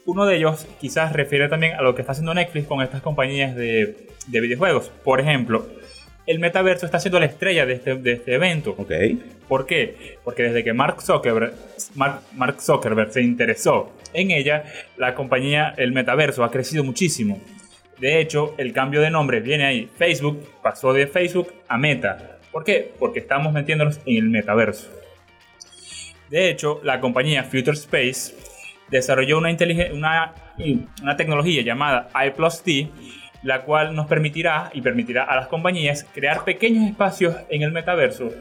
Uno 0.05 0.25
de 0.25 0.35
ellos 0.35 0.65
quizás 0.79 1.13
refiere 1.13 1.47
también 1.47 1.75
a 1.75 1.81
lo 1.83 1.95
que 1.95 2.01
está 2.01 2.11
haciendo 2.11 2.33
Netflix 2.33 2.67
con 2.67 2.81
estas 2.81 3.01
compañías 3.01 3.55
de, 3.55 4.07
de 4.27 4.41
videojuegos. 4.41 4.91
Por 5.03 5.21
ejemplo, 5.21 5.65
el 6.25 6.39
metaverso 6.39 6.85
está 6.85 6.99
siendo 6.99 7.19
la 7.19 7.25
estrella 7.25 7.65
de 7.65 7.73
este, 7.73 7.95
de 7.95 8.13
este 8.13 8.33
evento. 8.35 8.75
Ok. 8.77 8.91
¿Por 9.47 9.65
qué? 9.65 10.17
Porque 10.23 10.43
desde 10.43 10.63
que 10.63 10.73
Mark 10.73 11.01
Zuckerberg, 11.01 11.53
Mark, 11.95 12.61
Zuckerberg 12.61 13.11
se 13.11 13.21
interesó 13.21 13.91
en 14.13 14.31
ella, 14.31 14.63
la 14.97 15.15
compañía, 15.15 15.73
el 15.77 15.91
metaverso, 15.91 16.43
ha 16.43 16.51
crecido 16.51 16.83
muchísimo. 16.83 17.41
De 17.99 18.19
hecho, 18.19 18.55
el 18.57 18.73
cambio 18.73 19.01
de 19.01 19.11
nombre 19.11 19.41
viene 19.41 19.65
ahí. 19.65 19.89
Facebook 19.97 20.47
pasó 20.63 20.93
de 20.93 21.07
Facebook 21.07 21.53
a 21.67 21.77
Meta. 21.77 22.39
¿Por 22.51 22.63
qué? 22.63 22.91
Porque 22.97 23.19
estamos 23.19 23.53
metiéndonos 23.53 23.99
en 24.05 24.17
el 24.17 24.29
metaverso. 24.29 24.89
De 26.29 26.49
hecho, 26.49 26.79
la 26.83 26.99
compañía 26.99 27.43
Future 27.43 27.73
Space 27.77 28.33
desarrolló 28.89 29.37
una, 29.37 29.55
una, 29.93 30.33
una 31.01 31.15
tecnología 31.15 31.61
llamada 31.61 32.09
I+T 32.13 32.89
la 33.43 33.63
cual 33.63 33.95
nos 33.95 34.07
permitirá 34.07 34.69
y 34.73 34.81
permitirá 34.81 35.23
a 35.23 35.35
las 35.35 35.47
compañías 35.47 36.05
crear 36.13 36.43
pequeños 36.43 36.89
espacios 36.89 37.35
en 37.49 37.63
el 37.63 37.71
metaverso 37.71 38.31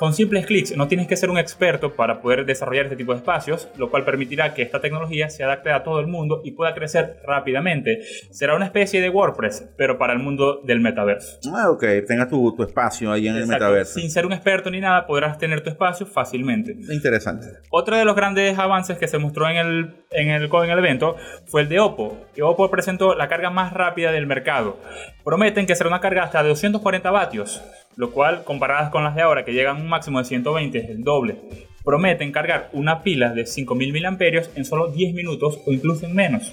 con 0.00 0.14
simples 0.14 0.46
clics, 0.46 0.74
no 0.78 0.88
tienes 0.88 1.06
que 1.06 1.14
ser 1.14 1.28
un 1.28 1.36
experto 1.36 1.94
para 1.94 2.22
poder 2.22 2.46
desarrollar 2.46 2.86
este 2.86 2.96
tipo 2.96 3.12
de 3.12 3.18
espacios, 3.18 3.68
lo 3.76 3.90
cual 3.90 4.02
permitirá 4.02 4.54
que 4.54 4.62
esta 4.62 4.80
tecnología 4.80 5.28
se 5.28 5.44
adapte 5.44 5.70
a 5.70 5.82
todo 5.82 6.00
el 6.00 6.06
mundo 6.06 6.40
y 6.42 6.52
pueda 6.52 6.72
crecer 6.72 7.18
rápidamente. 7.26 8.00
Será 8.30 8.56
una 8.56 8.64
especie 8.64 9.02
de 9.02 9.10
WordPress, 9.10 9.68
pero 9.76 9.98
para 9.98 10.14
el 10.14 10.18
mundo 10.18 10.62
del 10.64 10.80
metaverso. 10.80 11.38
Ah, 11.54 11.68
ok, 11.68 11.84
tengas 12.08 12.30
tu, 12.30 12.62
espacio 12.62 13.12
ahí 13.12 13.28
en 13.28 13.36
el 13.36 13.46
metaverso. 13.46 14.00
Sin 14.00 14.10
ser 14.10 14.24
un 14.24 14.32
experto 14.32 14.70
ni 14.70 14.80
nada, 14.80 15.06
podrás 15.06 15.36
tener 15.36 15.62
tu 15.62 15.68
espacio 15.68 16.06
fácilmente. 16.06 16.74
Interesante. 16.90 17.48
Otro 17.68 17.94
de 17.94 18.06
los 18.06 18.16
grandes 18.16 18.58
avances 18.58 18.96
que 18.96 19.06
se 19.06 19.18
mostró 19.18 19.50
en 19.50 19.56
el, 19.58 19.96
en 20.12 20.30
el, 20.30 20.44
en 20.50 20.70
el 20.70 20.78
evento 20.78 21.16
fue 21.44 21.60
el 21.60 21.68
de 21.68 21.78
Oppo, 21.78 22.16
que 22.34 22.42
Oppo 22.42 22.70
presentó 22.70 23.14
la 23.14 23.28
carga 23.28 23.50
más 23.50 23.74
rápida 23.74 24.12
del 24.12 24.26
mercado. 24.26 24.78
Prometen 25.24 25.66
que 25.66 25.76
será 25.76 25.90
una 25.90 26.00
carga 26.00 26.22
hasta 26.22 26.42
de 26.42 26.48
240 26.48 27.10
vatios 27.10 27.62
lo 27.96 28.10
cual 28.10 28.44
comparadas 28.44 28.90
con 28.90 29.04
las 29.04 29.14
de 29.14 29.22
ahora 29.22 29.44
que 29.44 29.52
llegan 29.52 29.76
a 29.76 29.80
un 29.80 29.88
máximo 29.88 30.18
de 30.18 30.24
120 30.24 30.78
es 30.78 30.90
el 30.90 31.04
doble. 31.04 31.36
Prometen 31.84 32.32
cargar 32.32 32.68
una 32.72 33.02
pila 33.02 33.32
de 33.32 33.46
5000 33.46 33.92
mAh 34.02 34.16
en 34.54 34.64
solo 34.64 34.88
10 34.88 35.14
minutos 35.14 35.60
o 35.66 35.72
incluso 35.72 36.06
en 36.06 36.14
menos. 36.14 36.52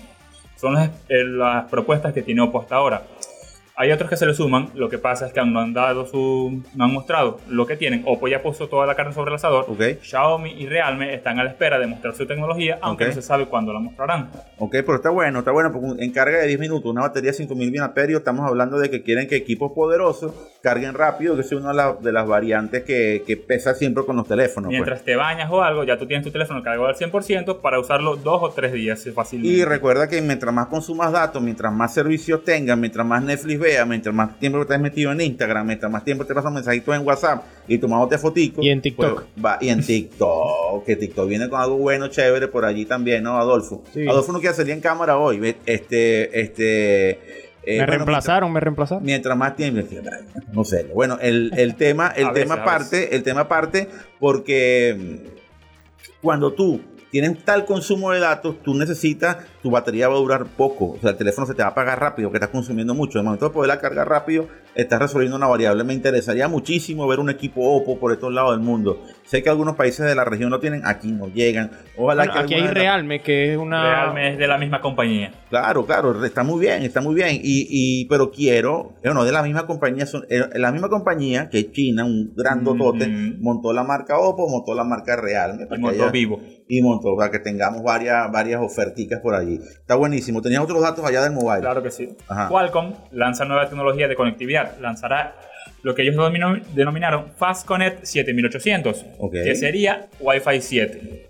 Son 0.56 0.74
las, 0.74 0.90
eh, 1.10 1.24
las 1.24 1.70
propuestas 1.70 2.14
que 2.14 2.22
tiene 2.22 2.42
Oppo 2.42 2.62
hasta 2.62 2.76
ahora. 2.76 3.04
Hay 3.80 3.92
otros 3.92 4.10
que 4.10 4.18
se 4.18 4.26
le 4.26 4.34
suman, 4.34 4.70
lo 4.74 4.90
que 4.90 4.98
pasa 4.98 5.28
es 5.28 5.34
que 5.34 5.46
no 5.46 5.60
han 5.60 5.72
dado 5.72 6.08
su, 6.08 6.64
no 6.74 6.84
han 6.84 6.92
mostrado 6.92 7.40
lo 7.48 7.68
que 7.68 7.78
tienen. 7.78 8.02
Oppo 8.08 8.28
ya 8.28 8.42
puso 8.42 8.68
toda 8.68 8.88
la 8.88 8.96
carne 8.96 9.14
sobre 9.14 9.30
el 9.30 9.36
asador. 9.36 9.68
Xiaomi 10.02 10.50
y 10.50 10.66
Realme 10.66 11.14
están 11.14 11.40
a 11.40 11.44
la 11.44 11.52
espera 11.52 11.78
de 11.78 11.86
mostrar 11.86 12.16
su 12.16 12.26
tecnología, 12.26 12.80
aunque 12.82 13.06
no 13.06 13.12
se 13.12 13.22
sabe 13.22 13.46
cuándo 13.46 13.72
la 13.74 13.80
mostrarán. 13.80 14.32
Ok, 14.58 14.72
pero 14.72 14.96
está 14.96 15.12
bueno, 15.12 15.40
está 15.40 15.52
bueno, 15.52 15.72
porque 15.72 16.04
en 16.04 16.12
carga 16.12 16.40
de 16.40 16.48
10 16.48 16.60
minutos, 16.60 16.90
una 16.90 17.02
batería 17.02 17.30
de 17.30 17.38
5000 17.38 17.72
mAh, 17.72 17.94
estamos 18.18 18.48
hablando 18.50 18.80
de 18.80 18.90
que 18.90 19.04
quieren 19.04 19.28
que 19.28 19.36
equipos 19.36 19.72
poderosos 19.74 20.34
carguen 20.64 20.96
rápido, 20.96 21.36
que 21.36 21.42
es 21.42 21.52
una 21.52 21.94
de 21.94 22.12
las 22.12 22.28
variantes 22.28 22.84
que, 22.84 23.22
que 23.28 23.38
pesa 23.38 23.76
siempre 23.76 24.06
con 24.06 24.16
los 24.16 24.28
teléfonos. 24.28 24.70
Pues. 24.70 24.80
Mientras 24.80 25.04
te 25.04 25.16
bañas 25.16 25.52
o 25.52 25.62
algo, 25.62 25.84
ya 25.84 26.00
tú 26.00 26.08
tienes 26.08 26.26
tu 26.26 26.32
teléfono 26.32 26.64
cargado 26.64 26.88
al 26.88 26.96
100% 26.96 27.62
para 27.62 27.80
usarlo 27.80 28.16
dos 28.16 28.42
o 28.42 28.50
tres 28.50 28.74
días 28.74 29.08
fácilmente. 29.14 29.56
Y 29.56 29.64
recuerda 29.64 30.10
que 30.10 30.20
mientras 30.20 30.52
más 30.52 30.66
consumas 30.66 31.12
datos, 31.12 31.44
mientras 31.44 31.72
más 31.72 31.94
servicios 31.94 32.44
tengas, 32.44 32.76
mientras 32.76 33.06
más 33.06 33.22
Netflix 33.22 33.67
mientras 33.88 34.14
más 34.14 34.40
tiempo 34.40 34.66
has 34.68 34.80
metido 34.80 35.12
en 35.12 35.22
Instagram, 35.22 35.68
mientras 35.68 35.92
más 35.92 36.04
tiempo 36.04 36.26
te 36.26 36.34
pasas 36.34 36.52
mensajitos 36.52 36.96
en 36.96 37.06
WhatsApp 37.06 37.44
y 37.68 37.78
tomándote 37.78 38.18
fotico. 38.18 38.62
Y 38.62 38.70
en 38.70 38.82
TikTok. 38.82 39.14
Pues, 39.14 39.46
va, 39.46 39.58
y 39.62 39.70
en 39.70 39.86
TikTok, 39.86 40.86
que 40.86 40.96
TikTok 40.96 41.28
viene 41.28 41.50
con 41.50 41.60
algo 41.60 41.78
bueno, 41.78 42.08
chévere 42.08 42.48
por 42.48 42.66
allí 42.66 42.86
también, 42.86 43.24
¿no, 43.24 43.38
Adolfo? 43.38 43.84
Adolfo 44.10 44.32
no 44.32 44.40
quiere 44.40 44.56
salir 44.56 44.74
en 44.74 44.82
cámara 44.82 45.18
hoy. 45.18 45.56
Este, 45.66 46.42
este. 46.42 47.10
Eh, 47.70 47.80
me 47.80 47.86
reemplazaron, 47.86 48.52
me 48.54 48.62
reemplazaron. 48.62 49.04
Mientras 49.04 49.38
más 49.38 49.56
tiempo, 49.56 49.86
no 50.54 50.64
sé. 50.64 50.90
Bueno, 50.94 51.18
el, 51.22 51.52
el 51.58 51.76
tema, 51.76 52.08
el 52.16 52.32
tema 52.32 52.64
parte, 52.64 53.16
el 53.16 53.24
tema 53.24 53.48
parte 53.50 53.90
porque 54.20 54.96
mm, 54.98 56.22
cuando 56.22 56.54
tú 56.54 56.80
tienen 57.12 57.38
tal 57.38 57.66
consumo 57.66 58.12
de 58.12 58.20
datos, 58.20 58.62
tú 58.64 58.74
necesitas, 58.74 59.38
tu 59.62 59.72
batería 59.72 60.08
va 60.08 60.16
a 60.16 60.20
durar 60.20 60.46
poco. 60.46 60.92
O 60.92 60.98
sea, 61.00 61.12
el 61.12 61.18
teléfono 61.18 61.48
se 61.48 61.54
te 61.54 61.62
va 61.62 61.70
a 61.70 61.72
apagar 61.72 62.00
rápido, 62.00 62.30
que 62.32 62.38
estás 62.38 62.50
consumiendo 62.50 62.94
mucho. 62.94 63.20
El 63.20 63.26
momento 63.26 63.48
de 63.48 63.54
poderla 63.54 63.80
cargar 63.80 64.10
rápido 64.10 64.48
está 64.78 65.00
resolviendo 65.00 65.36
una 65.36 65.48
variable. 65.48 65.84
Me 65.84 65.94
interesaría 65.94 66.48
muchísimo 66.48 67.08
ver 67.08 67.20
un 67.20 67.30
equipo 67.30 67.62
Oppo 67.76 68.00
por 68.00 68.12
estos 68.14 68.32
lados 68.32 68.52
del 68.52 68.62
mundo. 68.66 69.02
Sé 69.26 69.44
que 69.44 69.50
algunos 69.50 69.76
países 69.76 70.06
de 70.06 70.16
la 70.16 70.24
región 70.24 70.50
lo 70.50 70.60
tienen, 70.60 70.84
aquí 70.86 71.12
no 71.12 71.28
llegan. 71.28 71.72
Ojalá 71.98 72.24
Bueno, 72.26 72.34
que 72.34 72.40
aquí 72.40 72.54
hay 72.54 72.68
Realme, 72.74 73.22
que 73.22 73.52
es 73.54 73.58
una... 73.58 73.84
Realme 74.06 74.32
es 74.34 74.38
de 74.38 74.48
la 74.48 74.58
misma 74.58 74.80
compañía. 74.80 75.34
Claro, 75.50 75.86
claro, 75.86 76.24
está 76.24 76.44
muy 76.44 76.60
bien, 76.62 76.84
está 76.84 77.02
muy 77.02 77.14
bien. 77.16 77.36
Y, 77.36 77.68
y 77.70 78.06
pero 78.06 78.32
quiero, 78.32 78.94
bueno, 79.04 79.26
de 79.26 79.32
la 79.34 79.44
misma 79.44 79.66
compañía, 79.66 80.06
son, 80.06 80.26
eh, 80.30 80.44
la 80.56 80.72
misma 80.72 80.88
compañía 80.90 81.50
que 81.50 81.60
es 81.60 81.72
China, 81.74 82.06
un 82.06 82.34
grandotote, 82.36 83.06
Ujú. 83.06 83.42
montó 83.42 83.74
la 83.74 83.84
marca 83.84 84.18
Oppo, 84.18 84.48
montó 84.50 84.74
la 84.76 84.84
marca 84.86 85.16
Realme. 85.18 85.64
Y 85.64 85.66
para 85.66 85.76
que 85.78 85.82
montó 85.82 86.04
haya- 86.04 86.12
vivo. 86.12 86.40
y 86.70 86.82
montó 86.82 87.16
para 87.18 87.32
que 87.32 87.40
tengamos 87.40 87.84
varias, 87.84 88.32
varias 88.32 88.62
oferticas 88.62 89.20
por 89.22 89.36
allí. 89.36 89.56
Está 89.56 89.96
buenísimo. 89.96 90.42
Tenías 90.42 90.62
otros 90.62 90.82
datos 90.82 91.04
allá 91.06 91.22
del 91.24 91.34
mobile. 91.34 91.62
Claro 91.62 91.82
que 91.84 91.92
sí. 91.92 92.10
Ajá. 92.30 92.48
Qualcomm 92.50 92.94
lanza 93.12 93.44
nueva 93.46 93.68
tecnología 93.68 94.08
de 94.08 94.16
conectividad. 94.16 94.67
Lanzará 94.80 95.36
lo 95.84 95.94
que 95.96 96.02
ellos 96.04 96.16
denominaron 96.74 97.32
FastConnect 97.38 98.04
7800, 98.06 99.06
Ok. 99.20 99.34
que 99.34 99.56
sería 99.56 100.08
Wi-Fi 100.20 100.62
7. 100.62 101.24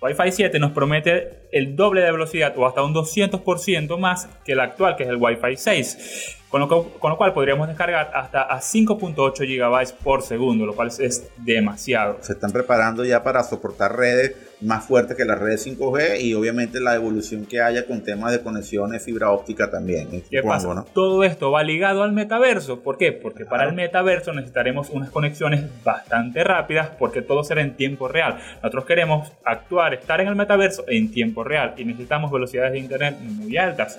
Wi-Fi 0.00 0.32
7 0.32 0.58
nos 0.60 0.70
promete 0.72 1.40
el 1.52 1.76
doble 1.76 2.00
de 2.00 2.10
velocidad 2.10 2.54
o 2.56 2.66
hasta 2.66 2.82
un 2.82 2.94
200% 2.94 3.98
más 3.98 4.28
que 4.44 4.52
el 4.52 4.60
actual, 4.60 4.96
que 4.96 5.02
es 5.02 5.08
el 5.10 5.16
Wi-Fi 5.16 5.56
6. 5.56 6.36
Con 6.48 6.60
lo, 6.62 6.68
co- 6.68 6.92
con 6.98 7.10
lo 7.10 7.18
cual 7.18 7.34
podríamos 7.34 7.68
descargar 7.68 8.10
hasta 8.14 8.42
a 8.42 8.60
5.8 8.60 9.44
GB 9.44 9.92
por 10.02 10.22
segundo, 10.22 10.64
lo 10.64 10.74
cual 10.74 10.88
es 10.88 11.28
demasiado. 11.36 12.16
Se 12.22 12.32
están 12.32 12.52
preparando 12.52 13.04
ya 13.04 13.22
para 13.22 13.42
soportar 13.42 13.94
redes 13.96 14.34
más 14.60 14.84
fuertes 14.84 15.16
que 15.16 15.24
las 15.24 15.38
redes 15.38 15.66
5G 15.66 16.20
y 16.20 16.34
obviamente 16.34 16.80
la 16.80 16.94
evolución 16.94 17.46
que 17.46 17.60
haya 17.60 17.86
con 17.86 18.02
temas 18.02 18.32
de 18.32 18.42
conexiones 18.42 19.04
fibra 19.04 19.30
óptica 19.30 19.70
también. 19.70 20.08
eh, 20.12 20.24
¿Qué 20.28 20.42
pasa? 20.42 20.74
¿no? 20.74 20.84
Todo 20.92 21.22
esto 21.24 21.50
va 21.50 21.62
ligado 21.62 22.02
al 22.02 22.12
metaverso. 22.12 22.80
¿Por 22.80 22.98
qué? 22.98 23.12
Porque 23.12 23.44
para 23.44 23.64
el 23.64 23.74
metaverso 23.74 24.32
necesitaremos 24.32 24.90
unas 24.90 25.10
conexiones 25.10 25.64
bastante 25.84 26.42
rápidas 26.44 26.90
porque 26.98 27.22
todo 27.22 27.44
será 27.44 27.62
en 27.62 27.74
tiempo 27.76 28.08
real. 28.08 28.38
Nosotros 28.56 28.84
queremos 28.84 29.32
actuar, 29.44 29.94
estar 29.94 30.20
en 30.20 30.28
el 30.28 30.34
metaverso 30.36 30.84
en 30.88 31.10
tiempo 31.10 31.44
real 31.44 31.74
y 31.76 31.84
necesitamos 31.84 32.30
velocidades 32.30 32.72
de 32.72 32.78
internet 32.78 33.16
muy 33.20 33.56
altas. 33.56 33.98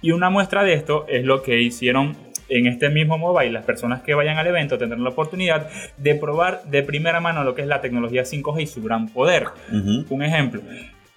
Y 0.00 0.12
una 0.12 0.30
muestra 0.30 0.62
de 0.62 0.74
esto 0.74 1.06
es 1.08 1.24
lo 1.24 1.42
que 1.42 1.60
hicieron 1.60 2.16
en 2.48 2.66
este 2.66 2.88
mismo 2.90 3.18
mobile. 3.18 3.52
Las 3.52 3.64
personas 3.64 4.02
que 4.02 4.14
vayan 4.14 4.38
al 4.38 4.46
evento 4.46 4.78
tendrán 4.78 5.02
la 5.02 5.10
oportunidad 5.10 5.68
de 5.96 6.14
probar 6.14 6.62
de 6.64 6.82
primera 6.82 7.20
mano 7.20 7.44
lo 7.44 7.54
que 7.54 7.62
es 7.62 7.68
la 7.68 7.80
tecnología 7.80 8.22
5G 8.22 8.62
y 8.62 8.66
su 8.66 8.82
gran 8.82 9.08
poder. 9.08 9.48
Ujú. 9.72 10.06
Un 10.14 10.22
ejemplo, 10.22 10.62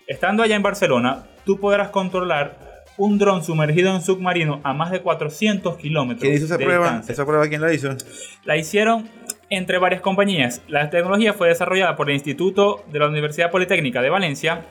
estando 0.08 0.44
allá 0.44 0.56
en 0.56 0.64
Barcelona, 0.64 1.24
tú 1.46 1.60
podrás 1.60 1.90
controlar 1.90 2.72
un 2.98 3.18
dron 3.18 3.44
sumergido 3.44 3.96
en 3.96 4.02
submarino 4.02 4.60
a 4.64 4.74
más 4.74 4.92
de 4.92 5.02
400 5.02 5.78
kilómetros. 5.78 6.22
¿Quién 6.22 6.36
hizo 6.36 6.46
esa 6.46 6.58
de 6.58 6.66
prueba? 6.66 6.86
distancia. 6.86 7.14
¿Esa 7.14 7.26
prueba 7.26 7.48
quién 7.48 7.62
la 7.62 7.74
hizo? 7.74 7.90
La 8.44 8.58
hicieron 8.58 9.10
entre 9.50 9.78
varias 9.80 10.02
compañías. 10.02 10.62
La 10.68 10.90
tecnología 10.90 11.34
fue 11.34 11.48
desarrollada 11.48 11.96
por 11.96 12.10
el 12.10 12.16
Instituto 12.16 12.84
de 12.92 13.00
la 13.00 13.08
Universidad 13.08 13.50
Politécnica 13.52 14.02
de 14.02 14.10
Valencia, 14.10 14.66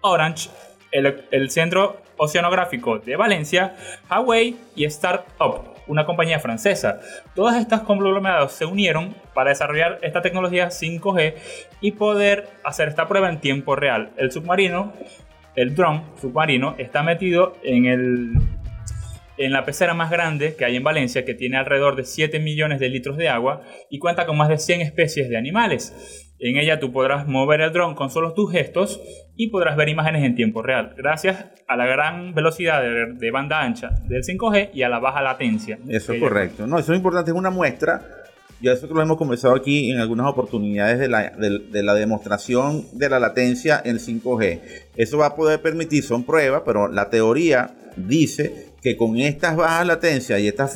Orange, 0.00 0.50
el, 0.90 1.24
el 1.30 1.50
Centro 1.50 2.02
Oceanográfico 2.18 2.98
de 2.98 3.16
Valencia, 3.16 3.74
Huawei 4.10 4.56
y 4.76 4.84
Startup, 4.84 5.71
una 5.86 6.04
compañía 6.04 6.40
francesa. 6.40 7.00
Todas 7.34 7.56
estas 7.56 7.82
conglomerados 7.82 8.52
se 8.52 8.64
unieron 8.64 9.14
para 9.34 9.50
desarrollar 9.50 9.98
esta 10.02 10.22
tecnología 10.22 10.68
5G 10.68 11.34
y 11.80 11.92
poder 11.92 12.48
hacer 12.64 12.88
esta 12.88 13.08
prueba 13.08 13.28
en 13.28 13.40
tiempo 13.40 13.76
real. 13.76 14.10
El 14.16 14.30
submarino, 14.32 14.92
el 15.54 15.74
dron 15.74 16.04
submarino, 16.20 16.74
está 16.78 17.02
metido 17.02 17.56
en 17.62 17.86
el 17.86 18.32
en 19.38 19.52
la 19.52 19.64
pecera 19.64 19.94
más 19.94 20.10
grande 20.10 20.54
que 20.56 20.64
hay 20.64 20.76
en 20.76 20.84
Valencia, 20.84 21.24
que 21.24 21.34
tiene 21.34 21.56
alrededor 21.56 21.96
de 21.96 22.04
7 22.04 22.38
millones 22.38 22.78
de 22.80 22.88
litros 22.88 23.16
de 23.16 23.28
agua 23.28 23.62
y 23.90 23.98
cuenta 23.98 24.26
con 24.26 24.36
más 24.36 24.48
de 24.48 24.58
100 24.58 24.82
especies 24.82 25.28
de 25.28 25.36
animales. 25.36 26.21
En 26.44 26.56
ella 26.56 26.80
tú 26.80 26.92
podrás 26.92 27.28
mover 27.28 27.60
el 27.60 27.72
dron 27.72 27.94
con 27.94 28.10
solo 28.10 28.34
tus 28.34 28.50
gestos 28.50 29.00
y 29.36 29.50
podrás 29.50 29.76
ver 29.76 29.88
imágenes 29.88 30.24
en 30.24 30.34
tiempo 30.34 30.60
real, 30.60 30.92
gracias 30.96 31.46
a 31.68 31.76
la 31.76 31.86
gran 31.86 32.34
velocidad 32.34 32.82
de, 32.82 33.12
de 33.14 33.30
banda 33.30 33.62
ancha 33.62 33.90
del 34.08 34.24
5G 34.24 34.70
y 34.74 34.82
a 34.82 34.88
la 34.88 34.98
baja 34.98 35.22
latencia. 35.22 35.78
Eso 35.88 36.12
es 36.12 36.20
correcto. 36.20 36.66
No, 36.66 36.80
eso 36.80 36.92
es 36.92 36.96
importante, 36.96 37.30
es 37.30 37.36
una 37.36 37.50
muestra. 37.50 38.02
Ya 38.60 38.72
nosotros 38.72 38.96
lo 38.96 39.02
hemos 39.02 39.18
conversado 39.18 39.54
aquí 39.54 39.92
en 39.92 40.00
algunas 40.00 40.26
oportunidades 40.26 40.98
de 40.98 41.06
la, 41.06 41.30
de, 41.30 41.60
de 41.60 41.82
la 41.84 41.94
demostración 41.94 42.86
de 42.92 43.08
la 43.08 43.20
latencia 43.20 43.80
en 43.84 43.98
5G. 43.98 44.60
Eso 44.96 45.18
va 45.18 45.26
a 45.26 45.36
poder 45.36 45.62
permitir, 45.62 46.02
son 46.02 46.24
pruebas, 46.24 46.62
pero 46.66 46.88
la 46.88 47.08
teoría 47.08 47.70
dice 47.96 48.72
que 48.82 48.96
con 48.96 49.16
estas 49.16 49.54
bajas 49.54 49.86
latencias 49.86 50.40
y 50.40 50.48
esta, 50.48 50.68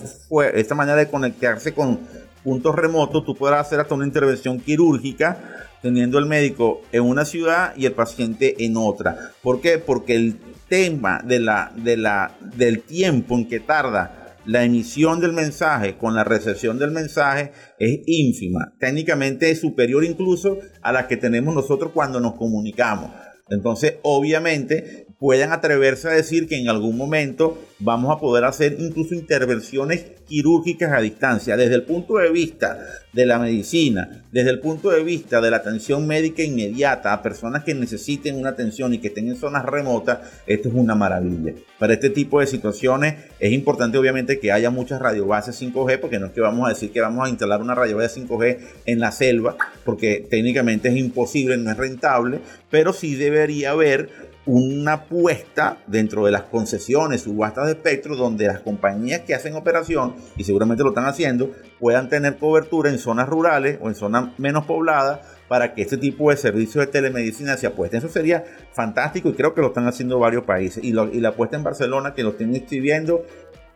esta 0.55 0.75
manera 0.77 0.97
de 0.97 1.09
conectarse 1.09 1.75
con 1.75 1.99
puntos 2.47 2.77
remotos, 2.77 3.25
tú 3.25 3.35
podrás 3.35 3.67
hacer 3.67 3.81
hasta 3.81 3.97
una 3.97 4.07
intervención 4.07 4.61
quirúrgica 4.61 5.67
teniendo 5.83 6.21
el 6.21 6.27
médico 6.27 6.81
en 6.93 7.03
una 7.03 7.25
ciudad 7.25 7.75
y 7.77 7.87
el 7.87 7.93
paciente 7.93 8.65
en 8.65 8.77
otra. 8.77 9.33
¿Por 9.43 9.61
qué? 9.61 9.79
Porque 9.79 10.15
el 10.15 10.37
tema 10.69 11.21
de 11.25 11.41
la, 11.41 11.73
de 11.75 11.97
la, 11.97 12.37
del 12.41 12.83
tiempo 12.83 13.35
en 13.35 13.49
que 13.49 13.59
tarda 13.59 14.37
la 14.45 14.63
emisión 14.63 15.19
del 15.19 15.33
mensaje 15.33 15.97
con 15.97 16.15
la 16.15 16.23
recepción 16.23 16.79
del 16.79 16.93
mensaje 16.93 17.51
es 17.81 17.99
ínfima. 18.07 18.75
Técnicamente 18.79 19.51
es 19.51 19.61
superior 19.61 20.05
incluso 20.05 20.59
a 20.83 20.93
la 20.93 21.09
que 21.09 21.17
tenemos 21.17 21.53
nosotros 21.53 21.91
cuando 21.93 22.21
nos 22.21 22.35
comunicamos. 22.35 23.11
Entonces, 23.49 23.95
obviamente, 24.03 25.06
pueden 25.19 25.53
atreverse 25.53 26.09
a 26.09 26.13
decir 26.13 26.47
que 26.47 26.59
en 26.59 26.69
algún 26.69 26.97
momento 26.97 27.59
vamos 27.79 28.15
a 28.15 28.21
poder 28.21 28.45
hacer 28.45 28.77
incluso 28.79 29.15
intervenciones 29.15 30.05
quirúrgicas 30.27 30.93
a 30.93 31.01
distancia, 31.01 31.57
desde 31.57 31.75
el 31.75 31.85
punto 31.85 32.17
de 32.17 32.31
vista 32.31 32.79
de 33.13 33.27
la 33.27 33.39
medicina, 33.39 34.25
desde 34.33 34.51
el 34.51 34.61
punto 34.61 34.91
de 34.91 35.03
vista 35.03 35.41
de 35.41 35.51
la 35.51 35.59
atención 35.59 36.07
médica 36.07 36.43
inmediata 36.43 37.13
a 37.13 37.23
personas 37.23 37.65
que 37.65 37.75
necesiten 37.75 38.37
una 38.37 38.51
atención 38.51 38.93
y 38.93 38.99
que 38.99 39.09
estén 39.09 39.29
en 39.29 39.37
zonas 39.37 39.65
remotas, 39.65 40.19
esto 40.47 40.69
es 40.69 40.75
una 40.75 40.95
maravilla. 40.95 41.55
Para 41.79 41.95
este 41.95 42.11
tipo 42.11 42.41
de 42.41 42.47
situaciones 42.47 43.15
es 43.39 43.53
importante 43.53 43.99
obviamente 43.99 44.41
que 44.41 44.53
haya 44.53 44.71
muchas 44.71 45.01
radiobases 45.01 45.61
5G, 45.63 45.99
porque 45.99 46.19
no 46.19 46.27
es 46.27 46.33
que 46.33 46.41
vamos 46.41 46.67
a 46.67 46.71
decir 46.71 46.91
que 46.91 47.01
vamos 47.01 47.27
a 47.27 47.31
instalar 47.31 47.63
una 47.63 47.75
radiobase 47.75 48.21
5G 48.21 48.59
en 48.85 49.01
la 49.01 49.13
selva, 49.13 49.57
porque 49.85 50.27
técnicamente 50.29 50.89
es 50.89 50.97
imposible, 50.97 51.57
no 51.57 51.71
es 51.71 51.77
rentable, 51.77 52.41
pero 52.71 52.93
sí 52.93 53.15
debería 53.15 53.71
haber 53.71 54.36
una 54.47 54.93
apuesta 54.93 55.79
dentro 55.89 56.25
de 56.25 56.31
las 56.31 56.43
concesiones, 56.43 57.23
subastas 57.23 57.67
de 57.67 57.73
espectro, 57.73 58.15
donde 58.17 58.47
las 58.47 58.61
compañías 58.61 59.23
que 59.23 59.35
hacen 59.35 59.55
operación, 59.57 60.15
y 60.37 60.45
seguramente 60.45 60.83
lo 60.85 60.91
están 60.91 61.07
haciendo, 61.07 61.51
puedan 61.81 62.09
tener 62.09 62.37
cobertura 62.37 62.89
en 62.91 62.99
zonas 62.99 63.29
rurales 63.29 63.79
o 63.83 63.89
en 63.89 63.95
zonas 63.97 64.31
menos 64.39 64.65
pobladas 64.65 65.21
para 65.49 65.75
que 65.75 65.83
este 65.83 65.97
tipo 65.97 66.31
de 66.31 66.37
servicios 66.37 66.87
de 66.87 66.93
telemedicina 66.93 67.57
se 67.57 67.67
apuesten. 67.67 67.99
Eso 67.99 68.09
sería 68.09 68.45
fantástico 68.73 69.29
y 69.29 69.35
creo 69.35 69.53
que 69.55 69.61
lo 69.61 69.69
están 69.69 69.87
haciendo 69.89 70.19
varios 70.19 70.45
países. 70.45 70.83
Y, 70.83 70.93
lo- 70.93 71.13
y 71.13 71.21
la 71.21 71.31
apuesta 71.31 71.57
en 71.57 71.65
Barcelona, 71.65 72.15
que 72.15 72.23
lo 72.23 72.31
estén 72.31 72.55
escribiendo, 72.55 73.25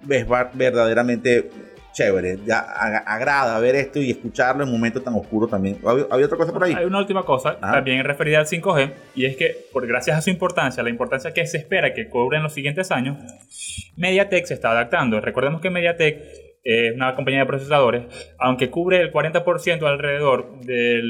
es 0.09 0.27
verdaderamente 0.55 1.51
chévere. 1.93 2.39
Ya 2.47 2.61
ag- 2.61 3.03
agrada 3.07 3.59
ver 3.61 3.75
esto 3.77 3.99
y 4.01 4.11
escucharlo 4.11 4.63
en 4.63 4.69
un 4.69 4.75
momento 4.77 5.03
tan 5.03 5.15
oscuro 5.15 5.47
también. 5.47 5.79
¿Había, 5.87 6.05
había 6.11 6.27
otra 6.27 6.39
cosa 6.39 6.53
por 6.53 6.65
ahí? 6.65 6.75
Hay 6.75 6.85
una 6.85 6.99
última 6.99 7.25
cosa, 7.25 7.59
Ah. 7.61 7.73
también 7.73 8.05
referida 8.05 8.39
al 8.39 8.47
5G, 8.47 8.93
y 9.15 9.27
es 9.27 9.37
que, 9.37 9.67
por 9.73 9.87
gracias 9.87 10.17
a 10.19 10.21
su 10.23 10.31
importancia, 10.31 10.83
la 10.83 10.91
importancia 10.91 11.33
que 11.33 11.47
se 11.47 11.59
espera 11.59 11.93
que 11.95 12.09
cobre 12.09 12.37
en 12.39 12.43
los 12.45 12.53
siguientes 12.55 12.91
años, 12.91 13.17
MediaTek 13.97 14.45
se 14.47 14.55
está 14.55 14.71
adaptando. 14.71 15.21
Recordemos 15.21 15.61
que 15.61 15.71
MediaTek 15.71 16.19
es 16.63 16.95
una 16.95 17.15
compañía 17.15 17.41
de 17.41 17.47
procesadores, 17.47 18.05
aunque 18.39 18.71
cubre 18.71 19.01
el 19.01 19.11
40% 19.13 19.87
alrededor 19.87 20.61
de 20.61 21.01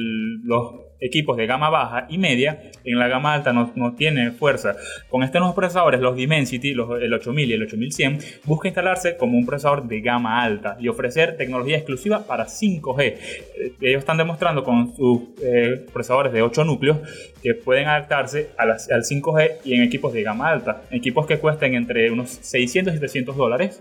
los 0.45 0.75
equipos 1.01 1.37
de 1.37 1.47
gama 1.47 1.71
baja 1.71 2.07
y 2.09 2.19
media, 2.19 2.63
en 2.85 2.99
la 2.99 3.09
gama 3.09 3.35
alta 3.35 3.53
no, 3.53 3.73
no 3.75 3.95
tiene 3.95 4.31
fuerza. 4.33 4.77
Con 5.09 5.23
estos 5.23 5.41
nuevos 5.41 5.55
procesadores, 5.55 6.01
los 6.01 6.17
Dimensity, 6.17 6.75
los, 6.75 7.01
el 7.01 7.13
8000 7.13 7.51
y 7.51 7.53
el 7.53 7.63
8100, 7.63 8.19
busca 8.45 8.69
instalarse 8.69 9.17
como 9.17 9.39
un 9.39 9.47
procesador 9.47 9.87
de 9.87 10.01
gama 10.01 10.43
alta 10.43 10.77
y 10.79 10.89
ofrecer 10.89 11.37
tecnología 11.37 11.77
exclusiva 11.77 12.27
para 12.27 12.47
5G. 12.47 13.01
Eh, 13.01 13.73
Ellos 13.81 14.01
están 14.01 14.17
demostrando 14.17 14.65
con 14.65 14.95
sus 14.95 15.23
eh, 15.43 15.87
procesadores 15.93 16.33
de 16.33 16.43
8 16.43 16.65
núcleos 16.65 16.99
que 17.43 17.55
pueden 17.55 17.89
adaptarse 17.89 18.51
a 18.57 18.71
al 18.71 19.03
5G 19.03 19.59
y 19.65 19.75
en 19.75 19.83
equipos 19.83 20.13
de 20.13 20.23
gama 20.23 20.51
alta, 20.51 20.83
equipos 20.91 21.27
que 21.27 21.39
cuesten 21.39 21.75
entre 21.75 22.11
unos 22.11 22.31
600 22.31 22.95
y 22.95 22.99
700 22.99 23.37
dólares. 23.37 23.81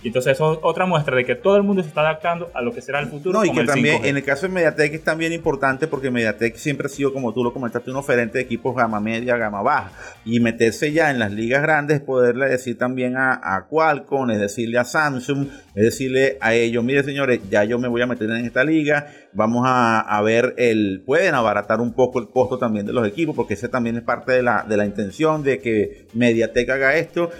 Y 0.00 0.08
entonces 0.08 0.34
eso 0.34 0.52
es 0.52 0.58
otra 0.62 0.86
muestra 0.86 1.16
de 1.16 1.24
que 1.24 1.34
todo 1.34 1.56
el 1.56 1.64
mundo 1.64 1.82
se 1.82 1.88
está 1.88 2.02
adaptando 2.02 2.52
a 2.54 2.62
lo 2.62 2.72
que 2.72 2.80
será 2.80 3.00
el 3.00 3.08
futuro. 3.08 3.36
No, 3.36 3.44
y 3.44 3.50
que 3.50 3.64
también 3.64 4.00
5G. 4.00 4.06
en 4.06 4.16
el 4.16 4.22
caso 4.22 4.42
de 4.42 4.52
Mediatek 4.52 4.94
es 4.94 5.02
también 5.02 5.32
importante 5.32 5.88
porque 5.88 6.08
Mediatek 6.08 6.54
siempre 6.54 6.86
ha 6.86 6.88
sido, 6.88 7.12
como 7.12 7.34
tú 7.34 7.42
lo 7.42 7.52
comentaste, 7.52 7.90
un 7.90 7.96
oferente 7.96 8.38
de 8.38 8.44
equipos 8.44 8.76
gama 8.76 9.00
media, 9.00 9.36
gama 9.36 9.60
baja. 9.60 9.90
Y 10.24 10.38
meterse 10.38 10.92
ya 10.92 11.10
en 11.10 11.18
las 11.18 11.32
ligas 11.32 11.62
grandes 11.62 11.96
es 11.96 12.02
poderle 12.02 12.48
decir 12.48 12.78
también 12.78 13.16
a, 13.16 13.40
a 13.42 13.66
Qualcomm, 13.66 14.30
es 14.30 14.38
decirle 14.38 14.78
a 14.78 14.84
Samsung, 14.84 15.48
es 15.74 15.84
decirle 15.84 16.38
a 16.40 16.54
ellos, 16.54 16.84
mire 16.84 17.02
señores, 17.02 17.40
ya 17.50 17.64
yo 17.64 17.80
me 17.80 17.88
voy 17.88 18.02
a 18.02 18.06
meter 18.06 18.30
en 18.30 18.44
esta 18.44 18.62
liga, 18.62 19.08
vamos 19.32 19.64
a, 19.66 19.98
a 19.98 20.22
ver 20.22 20.54
el, 20.58 21.02
pueden 21.04 21.34
abaratar 21.34 21.80
un 21.80 21.92
poco 21.92 22.20
el 22.20 22.28
costo 22.28 22.56
también 22.56 22.86
de 22.86 22.92
los 22.92 23.06
equipos, 23.06 23.34
porque 23.34 23.54
ese 23.54 23.68
también 23.68 23.96
es 23.96 24.02
parte 24.02 24.30
de 24.30 24.42
la, 24.44 24.64
de 24.68 24.76
la 24.76 24.86
intención 24.86 25.42
de 25.42 25.58
que 25.58 26.06
Mediatek 26.14 26.70
haga 26.70 26.96
esto 26.96 27.30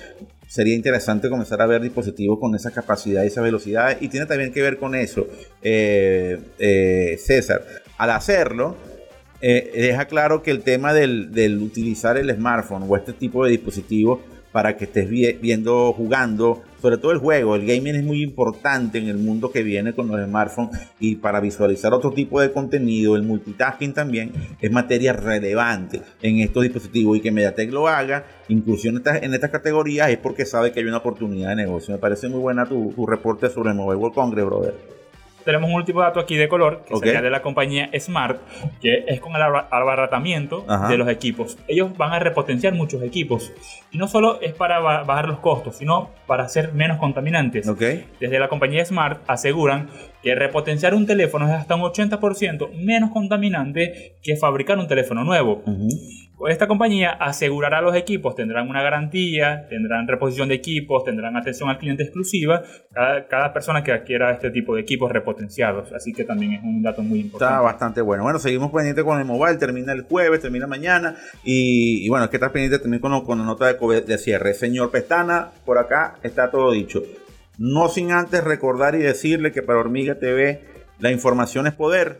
sería 0.48 0.74
interesante 0.74 1.28
comenzar 1.28 1.60
a 1.60 1.66
ver 1.66 1.82
dispositivos 1.82 2.40
con 2.40 2.54
esa 2.56 2.72
capacidad 2.72 3.22
y 3.22 3.28
esa 3.28 3.42
velocidad. 3.42 3.98
Y 4.00 4.08
tiene 4.08 4.26
también 4.26 4.52
que 4.52 4.62
ver 4.62 4.78
con 4.78 4.94
eso, 4.94 5.28
eh, 5.62 6.38
eh, 6.58 7.16
César. 7.22 7.62
Al 7.98 8.10
hacerlo, 8.10 8.76
eh, 9.40 9.70
deja 9.74 10.06
claro 10.06 10.42
que 10.42 10.50
el 10.50 10.62
tema 10.62 10.92
del, 10.92 11.30
del, 11.32 11.58
utilizar 11.58 12.16
el 12.16 12.34
smartphone 12.34 12.86
o 12.88 12.96
este 12.96 13.12
tipo 13.12 13.44
de 13.44 13.52
dispositivos 13.52 14.20
para 14.58 14.76
que 14.76 14.86
estés 14.86 15.08
viendo, 15.08 15.92
jugando, 15.92 16.64
sobre 16.82 16.98
todo 16.98 17.12
el 17.12 17.18
juego, 17.18 17.54
el 17.54 17.64
gaming 17.64 17.94
es 17.94 18.02
muy 18.02 18.24
importante 18.24 18.98
en 18.98 19.06
el 19.06 19.16
mundo 19.16 19.52
que 19.52 19.62
viene 19.62 19.92
con 19.92 20.08
los 20.08 20.20
smartphones 20.20 20.76
y 20.98 21.14
para 21.14 21.38
visualizar 21.38 21.94
otro 21.94 22.10
tipo 22.10 22.40
de 22.40 22.50
contenido, 22.50 23.14
el 23.14 23.22
multitasking 23.22 23.94
también 23.94 24.32
es 24.60 24.72
materia 24.72 25.12
relevante 25.12 26.02
en 26.22 26.40
estos 26.40 26.64
dispositivos. 26.64 27.18
Y 27.18 27.20
que 27.20 27.30
Mediatek 27.30 27.70
lo 27.70 27.86
haga, 27.86 28.24
inclusión 28.48 28.96
en 28.96 28.98
estas, 28.98 29.22
en 29.22 29.32
estas 29.32 29.50
categorías 29.50 30.10
es 30.10 30.18
porque 30.18 30.44
sabe 30.44 30.72
que 30.72 30.80
hay 30.80 30.86
una 30.86 30.96
oportunidad 30.96 31.50
de 31.50 31.54
negocio. 31.54 31.94
Me 31.94 32.00
parece 32.00 32.28
muy 32.28 32.40
buena 32.40 32.66
tu, 32.66 32.92
tu 32.96 33.06
reporte 33.06 33.50
sobre 33.50 33.72
Mobile 33.74 33.94
World 33.94 34.16
Congress, 34.16 34.44
brother 34.44 34.97
tenemos 35.44 35.70
un 35.70 35.76
último 35.76 36.00
dato 36.00 36.20
aquí 36.20 36.36
de 36.36 36.48
color, 36.48 36.84
que 36.86 36.96
sería 36.96 37.22
de 37.22 37.30
la 37.30 37.42
compañía 37.42 37.90
Smart, 37.98 38.40
que 38.80 39.04
es 39.06 39.20
con 39.20 39.34
el 39.34 39.42
abaratamiento 39.42 40.64
de 40.88 40.96
los 40.98 41.08
equipos. 41.08 41.58
Ellos 41.66 41.96
van 41.96 42.12
a 42.12 42.18
repotenciar 42.18 42.74
muchos 42.74 43.02
equipos. 43.02 43.52
Y 43.90 43.98
no 43.98 44.08
solo 44.08 44.40
es 44.40 44.52
para 44.52 44.80
bajar 44.80 45.28
los 45.28 45.38
costos, 45.38 45.76
sino 45.76 46.10
para 46.28 46.46
ser 46.48 46.74
menos 46.74 46.98
contaminantes. 46.98 47.66
Desde 48.20 48.38
la 48.38 48.48
compañía 48.48 48.84
Smart 48.84 49.22
aseguran 49.26 49.88
que 50.22 50.34
repotenciar 50.34 50.94
un 50.94 51.06
teléfono 51.06 51.48
es 51.48 51.54
hasta 51.54 51.74
un 51.74 51.82
80% 51.82 52.70
menos 52.74 53.10
contaminante 53.10 54.18
que 54.22 54.36
fabricar 54.36 54.78
un 54.78 54.86
teléfono 54.86 55.24
nuevo. 55.24 55.64
Esta 56.46 56.68
compañía 56.68 57.10
asegurará 57.10 57.80
los 57.80 57.96
equipos, 57.96 58.36
tendrán 58.36 58.68
una 58.68 58.80
garantía, 58.80 59.66
tendrán 59.68 60.06
reposición 60.06 60.48
de 60.48 60.54
equipos, 60.54 61.02
tendrán 61.02 61.36
atención 61.36 61.68
al 61.68 61.78
cliente 61.78 62.04
exclusiva, 62.04 62.62
cada, 63.28 63.52
persona 63.52 63.82
que 63.82 63.90
adquiera 63.90 64.30
este 64.30 64.50
tipo 64.50 64.76
de 64.76 64.82
equipos 64.82 65.10
repotenciados. 65.10 65.92
Así 65.92 66.12
que 66.12 66.22
también 66.22 66.52
es 66.52 66.62
un 66.62 66.80
dato 66.80 67.02
muy 67.02 67.20
importante. 67.20 67.52
Está 67.52 67.60
bastante 67.60 68.00
bueno. 68.02 68.22
Bueno, 68.22 68.38
seguimos 68.38 68.70
pendiente 68.70 69.02
con 69.02 69.18
el 69.18 69.24
mobile, 69.24 69.56
termina 69.56 69.92
el 69.92 70.02
jueves, 70.02 70.40
termina 70.40 70.68
mañana. 70.68 71.16
Y, 71.42 72.08
bueno, 72.08 72.26
es 72.26 72.30
que 72.30 72.36
estás 72.36 72.52
pendiente 72.52 72.78
también 72.78 73.00
con, 73.00 73.24
con 73.24 73.38
la 73.38 73.44
nota 73.44 73.72
de, 73.72 74.00
de 74.02 74.18
cierre. 74.18 74.54
Señor 74.54 74.92
Pestana, 74.92 75.48
por 75.64 75.78
acá 75.78 76.17
está 76.22 76.50
todo 76.50 76.72
dicho. 76.72 77.02
No 77.58 77.88
sin 77.88 78.12
antes 78.12 78.44
recordar 78.44 78.94
y 78.94 78.98
decirle 78.98 79.52
que 79.52 79.62
para 79.62 79.80
Hormiga 79.80 80.16
TV 80.16 80.62
la 81.00 81.10
información 81.10 81.66
es 81.66 81.74
poder 81.74 82.18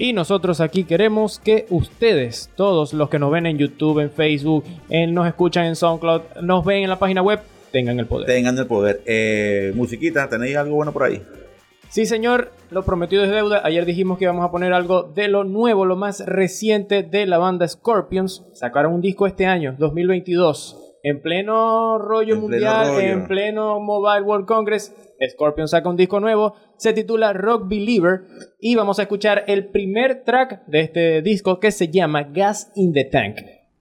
y 0.00 0.12
nosotros 0.12 0.60
aquí 0.60 0.84
queremos 0.84 1.40
que 1.40 1.66
ustedes, 1.70 2.50
todos 2.54 2.92
los 2.92 3.10
que 3.10 3.18
nos 3.18 3.32
ven 3.32 3.46
en 3.46 3.58
YouTube, 3.58 3.98
en 3.98 4.12
Facebook, 4.12 4.64
en, 4.88 5.12
nos 5.12 5.26
escuchan 5.26 5.66
en 5.66 5.74
SoundCloud, 5.74 6.22
nos 6.40 6.64
ven 6.64 6.84
en 6.84 6.88
la 6.88 7.00
página 7.00 7.20
web, 7.20 7.40
tengan 7.72 7.98
el 7.98 8.06
poder. 8.06 8.28
Tengan 8.28 8.56
el 8.56 8.66
poder. 8.68 9.02
Eh, 9.06 9.72
musiquita, 9.74 10.28
¿tenéis 10.28 10.56
algo 10.56 10.76
bueno 10.76 10.92
por 10.92 11.02
ahí? 11.02 11.20
Sí, 11.88 12.06
señor, 12.06 12.52
lo 12.70 12.84
prometido 12.84 13.24
es 13.24 13.30
deuda. 13.32 13.62
Ayer 13.64 13.84
dijimos 13.84 14.18
que 14.18 14.24
íbamos 14.24 14.44
a 14.44 14.52
poner 14.52 14.72
algo 14.72 15.02
de 15.02 15.26
lo 15.26 15.42
nuevo, 15.42 15.84
lo 15.84 15.96
más 15.96 16.24
reciente 16.24 17.02
de 17.02 17.26
la 17.26 17.38
banda 17.38 17.66
Scorpions. 17.66 18.44
Sacaron 18.52 18.94
un 18.94 19.00
disco 19.00 19.26
este 19.26 19.46
año, 19.46 19.74
2022. 19.78 20.87
En 21.02 21.22
pleno 21.22 21.98
rollo 21.98 22.36
mundial, 22.36 23.00
en 23.00 23.26
pleno 23.26 23.78
Mobile 23.80 24.22
World 24.22 24.46
Congress, 24.46 24.94
Scorpion 25.30 25.68
saca 25.68 25.88
un 25.88 25.96
disco 25.96 26.20
nuevo, 26.20 26.54
se 26.76 26.92
titula 26.92 27.32
Rock 27.32 27.68
Believer 27.68 28.22
y 28.60 28.74
vamos 28.74 28.98
a 28.98 29.02
escuchar 29.02 29.44
el 29.46 29.68
primer 29.68 30.24
track 30.24 30.66
de 30.66 30.80
este 30.80 31.22
disco 31.22 31.60
que 31.60 31.70
se 31.70 31.88
llama 31.88 32.24
Gas 32.24 32.72
in 32.74 32.92
the 32.92 33.04
Tank. 33.04 33.38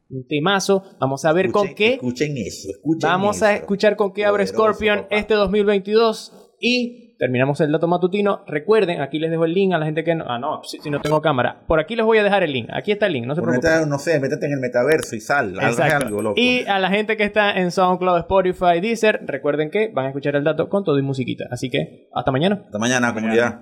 Un 0.10 0.26
temazo, 0.26 0.84
vamos 1.00 1.26
a 1.26 1.34
ver 1.34 1.52
con 1.52 1.74
qué. 1.76 1.96
Escuchen 1.96 2.38
eso, 2.38 2.70
escuchen 2.70 3.10
Vamos 3.10 3.44
a 3.44 3.56
escuchar 3.56 3.96
con 3.96 4.14
qué 4.14 4.26
abre 4.26 4.48
Scorpion 4.48 5.06
este 5.10 5.34
2022 5.34 6.54
y 6.62 7.07
terminamos 7.18 7.60
el 7.62 7.72
dato 7.72 7.88
matutino. 7.88 8.44
Recuerden, 8.48 9.02
aquí 9.02 9.20
les 9.20 9.32
dejo 9.32 9.46
el 9.46 9.54
link 9.54 9.74
a 9.74 9.78
la 9.78 9.86
gente 9.86 10.04
que 10.04 10.16
no. 10.16 10.26
Ah, 10.28 10.40
no, 10.40 10.62
si, 10.64 10.90
no 10.90 11.02
tengo 11.02 11.22
cámara. 11.22 11.64
Por 11.68 11.80
aquí 11.80 11.96
les 11.96 12.06
voy 12.06 12.18
a 12.18 12.24
dejar 12.24 12.44
el 12.44 12.54
link. 12.54 12.70
Aquí 12.74 12.92
está 12.92 13.08
el 13.08 13.14
link, 13.14 13.26
no 13.26 13.36
se 13.36 13.42
preocupen. 13.42 13.90
no 13.90 14.00
sé, 14.00 14.20
métete 14.20 14.46
en 14.46 14.54
el 14.54 14.60
metaverso 14.60 15.16
y 15.16 15.20
sal. 15.20 15.58
Algo, 15.60 16.22
loco. 16.22 16.40
Y 16.40 16.66
a 16.66 16.80
la 16.80 16.90
gente 16.90 17.18
que 17.18 17.24
está 17.24 17.58
en 17.58 17.72
SoundCloud, 17.72 18.20
Spotify, 18.20 18.80
Deezer, 18.82 19.22
recuerden 19.26 19.70
que 19.70 19.90
van 19.94 20.06
a 20.06 20.08
escuchar 20.10 20.36
el 20.36 20.44
dato 20.44 20.70
con 20.70 20.84
todo 20.84 20.98
y 21.00 21.02
musiquita. 21.02 21.46
Así 21.52 21.70
que, 21.70 22.08
hasta 22.14 22.32
mañana. 22.32 22.64
Hasta 22.66 22.80
mañana, 22.80 23.14
comunidad. 23.14 23.62